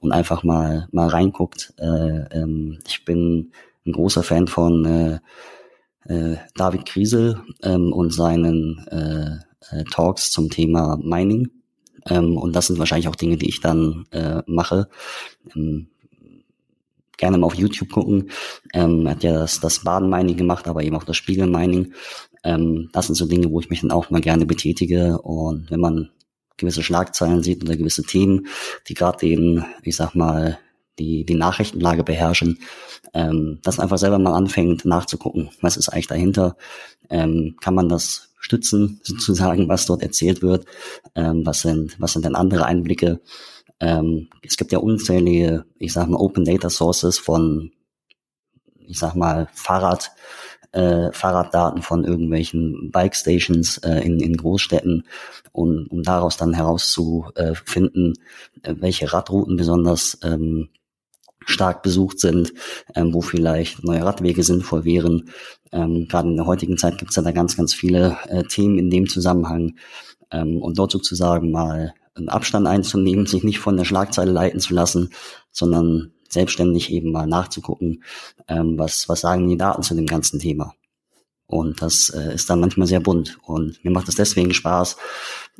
[0.00, 1.72] und einfach mal mal reinguckt.
[1.78, 1.84] Äh,
[2.32, 3.52] ähm, ich bin
[3.86, 5.18] ein großer Fan von äh,
[6.04, 9.38] äh, David Kriesel ähm, und seinen äh,
[9.70, 11.50] äh, Talks zum Thema Mining.
[12.06, 14.88] Ähm, und das sind wahrscheinlich auch Dinge, die ich dann äh, mache.
[15.54, 15.88] Ähm,
[17.16, 18.30] gerne mal auf YouTube gucken.
[18.72, 21.92] Ähm, er hat ja das, das Baden-Mining gemacht, aber eben auch das Spiegel-Mining.
[22.44, 25.20] Ähm, das sind so Dinge, wo ich mich dann auch mal gerne betätige.
[25.20, 26.10] Und wenn man
[26.56, 28.46] gewisse Schlagzeilen sieht oder gewisse Themen,
[28.88, 30.58] die gerade den, ich sag mal,
[30.98, 32.58] die, die Nachrichtenlage beherrschen,
[33.14, 36.56] ähm, dass einfach selber mal anfängt nachzugucken, was ist eigentlich dahinter,
[37.10, 40.66] ähm, kann man das stützen, sozusagen, was dort erzählt wird,
[41.14, 43.20] ähm, was sind, was sind denn andere Einblicke.
[43.80, 47.70] Ähm, es gibt ja unzählige, ich sag mal, Open Data Sources von,
[48.86, 50.10] ich sag mal, Fahrrad,
[50.72, 55.04] äh, Fahrraddaten von irgendwelchen Bike Stations äh, in, in Großstädten,
[55.52, 58.14] um, um daraus dann herauszufinden,
[58.62, 60.68] äh, welche Radrouten besonders ähm,
[61.48, 62.52] stark besucht sind,
[62.94, 65.30] ähm, wo vielleicht neue Radwege sinnvoll wären.
[65.72, 68.78] Ähm, Gerade in der heutigen Zeit gibt es ja da ganz, ganz viele äh, Themen
[68.78, 69.76] in dem Zusammenhang.
[70.30, 74.74] Ähm, und dort sozusagen mal einen Abstand einzunehmen, sich nicht von der Schlagzeile leiten zu
[74.74, 75.10] lassen,
[75.50, 78.02] sondern selbstständig eben mal nachzugucken,
[78.46, 80.74] ähm, was, was sagen die Daten zu dem ganzen Thema.
[81.46, 83.38] Und das äh, ist dann manchmal sehr bunt.
[83.46, 84.98] Und mir macht es deswegen Spaß,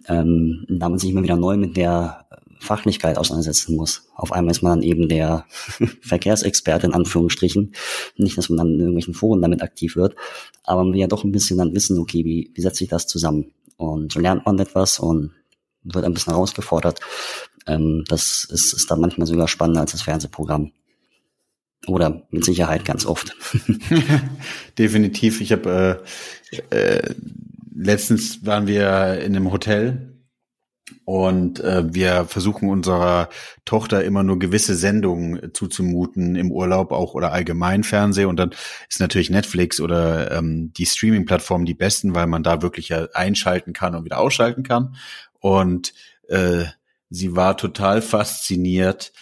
[0.07, 2.27] ähm, da man sich immer wieder neu mit der
[2.61, 4.09] Fachlichkeit auseinandersetzen muss.
[4.15, 5.47] Auf einmal ist man dann eben der
[6.01, 7.75] Verkehrsexperte in Anführungsstrichen.
[8.17, 10.17] Nicht, dass man dann in irgendwelchen Foren damit aktiv wird,
[10.65, 13.07] aber man will ja doch ein bisschen dann wissen, okay, wie, wie setzt sich das
[13.07, 13.53] zusammen?
[13.77, 15.33] Und so lernt man etwas und
[15.85, 17.01] wird ein bisschen herausgefordert.
[17.67, 20.73] Ähm, das ist, ist dann manchmal sogar spannender als das Fernsehprogramm.
[21.87, 23.37] Oder mit Sicherheit ganz oft.
[24.79, 25.41] Definitiv.
[25.41, 26.05] Ich habe
[26.71, 27.15] äh, äh,
[27.75, 30.08] letztens waren wir in einem Hotel
[31.05, 33.29] und äh, wir versuchen unserer
[33.65, 38.25] Tochter immer nur gewisse Sendungen zuzumuten im Urlaub auch oder allgemein Fernseh.
[38.25, 38.51] Und dann
[38.89, 43.73] ist natürlich Netflix oder ähm, die Streaming-Plattformen die besten, weil man da wirklich ja einschalten
[43.73, 44.97] kann und wieder ausschalten kann.
[45.41, 45.93] Und
[46.29, 46.65] äh,
[47.11, 49.13] sie war total fasziniert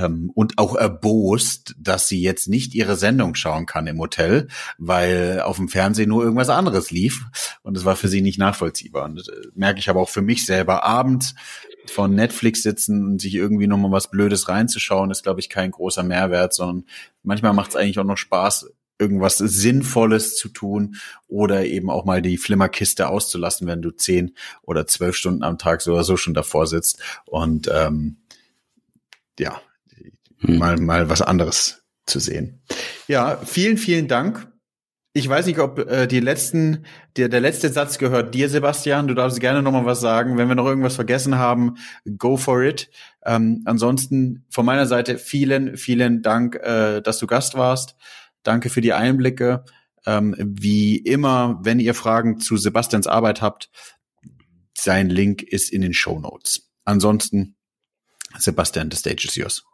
[0.00, 5.40] ähm, und auch erbost, dass sie jetzt nicht ihre Sendung schauen kann im Hotel, weil
[5.40, 7.24] auf dem Fernsehen nur irgendwas anderes lief
[7.62, 9.04] und es war für sie nicht nachvollziehbar.
[9.04, 11.34] Und das äh, merke ich aber auch für mich selber abends
[11.86, 16.02] von Netflix sitzen und sich irgendwie nochmal was Blödes reinzuschauen, ist, glaube ich, kein großer
[16.02, 16.84] Mehrwert, sondern
[17.22, 22.22] manchmal macht es eigentlich auch noch Spaß, irgendwas Sinnvolles zu tun oder eben auch mal
[22.22, 26.34] die Flimmerkiste auszulassen, wenn du zehn oder zwölf Stunden am Tag so oder so schon
[26.34, 27.00] davor sitzt.
[27.26, 28.18] Und ähm,
[29.38, 29.60] ja,
[30.46, 30.58] hm.
[30.58, 32.62] mal, mal was anderes zu sehen.
[33.08, 34.50] Ja, vielen, vielen Dank.
[35.16, 36.86] Ich weiß nicht, ob äh, die letzten,
[37.16, 39.06] der, der letzte Satz gehört dir, Sebastian.
[39.06, 40.36] Du darfst gerne noch mal was sagen.
[40.36, 41.76] Wenn wir noch irgendwas vergessen haben,
[42.18, 42.90] go for it.
[43.24, 47.94] Ähm, ansonsten von meiner Seite vielen, vielen Dank, äh, dass du Gast warst.
[48.42, 49.64] Danke für die Einblicke.
[50.04, 53.70] Ähm, wie immer, wenn ihr Fragen zu Sebastians Arbeit habt,
[54.76, 56.72] sein Link ist in den Show Notes.
[56.84, 57.54] Ansonsten,
[58.36, 59.64] Sebastian, the stage is yours.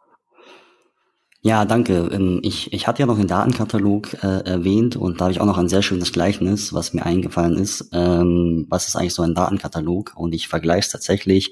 [1.43, 2.09] Ja, danke.
[2.13, 5.45] Ähm, ich, ich hatte ja noch den Datenkatalog äh, erwähnt und da habe ich auch
[5.47, 7.89] noch ein sehr schönes Gleichnis, was mir eingefallen ist.
[7.93, 10.13] Ähm, was ist eigentlich so ein Datenkatalog?
[10.15, 11.51] Und ich vergleiche es tatsächlich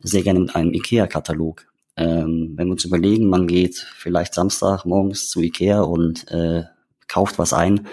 [0.00, 1.66] sehr gerne mit einem IKEA-Katalog.
[1.96, 6.62] Ähm, wenn wir uns überlegen, man geht vielleicht Samstag morgens zu IKEA und äh,
[7.08, 7.88] kauft was ein,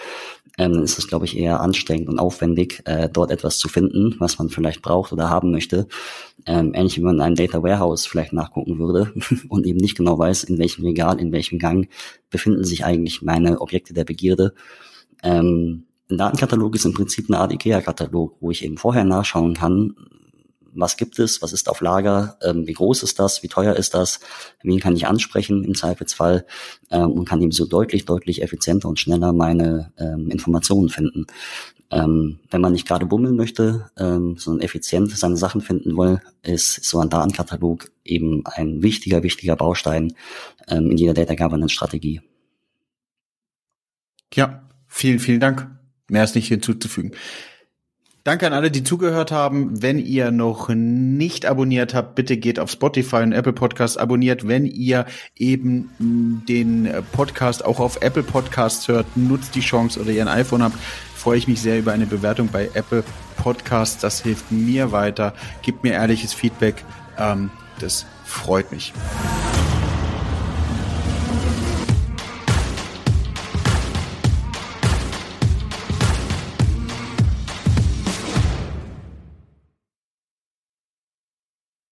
[0.57, 4.37] ähm, ist es, glaube ich, eher anstrengend und aufwendig, äh, dort etwas zu finden, was
[4.37, 5.87] man vielleicht braucht oder haben möchte.
[6.45, 9.13] Ähm, ähnlich wie man in einem Data Warehouse vielleicht nachgucken würde
[9.49, 11.89] und eben nicht genau weiß, in welchem Regal, in welchem Gang
[12.29, 14.53] befinden sich eigentlich meine Objekte der Begierde.
[15.23, 19.95] Ähm, ein Datenkatalog ist im Prinzip eine Art IKEA-Katalog, wo ich eben vorher nachschauen kann,
[20.75, 23.93] was gibt es, was ist auf Lager, ähm, wie groß ist das, wie teuer ist
[23.93, 24.19] das,
[24.61, 26.45] wen kann ich ansprechen im Zweifelsfall
[26.91, 31.27] ähm, und kann eben so deutlich, deutlich effizienter und schneller meine ähm, Informationen finden.
[31.91, 36.83] Ähm, wenn man nicht gerade bummeln möchte, ähm, sondern effizient seine Sachen finden will, ist
[36.83, 40.13] so ein Datenkatalog eben ein wichtiger, wichtiger Baustein
[40.67, 42.21] ähm, in jeder Data Governance Strategie.
[44.33, 45.67] Ja, vielen, vielen Dank.
[46.09, 47.11] Mehr ist nicht hinzuzufügen.
[48.23, 49.81] Danke an alle, die zugehört haben.
[49.81, 54.47] Wenn ihr noch nicht abonniert habt, bitte geht auf Spotify und Apple Podcast abonniert.
[54.47, 55.05] Wenn ihr
[55.35, 55.89] eben
[56.47, 60.77] den Podcast auch auf Apple Podcasts hört, nutzt die Chance oder ihr ein iPhone habt,
[61.13, 63.03] freue ich mich sehr über eine Bewertung bei Apple
[63.35, 63.99] Podcasts.
[64.01, 65.33] Das hilft mir weiter.
[65.61, 66.85] Gebt mir ehrliches Feedback.
[67.17, 68.93] Ähm, das freut mich.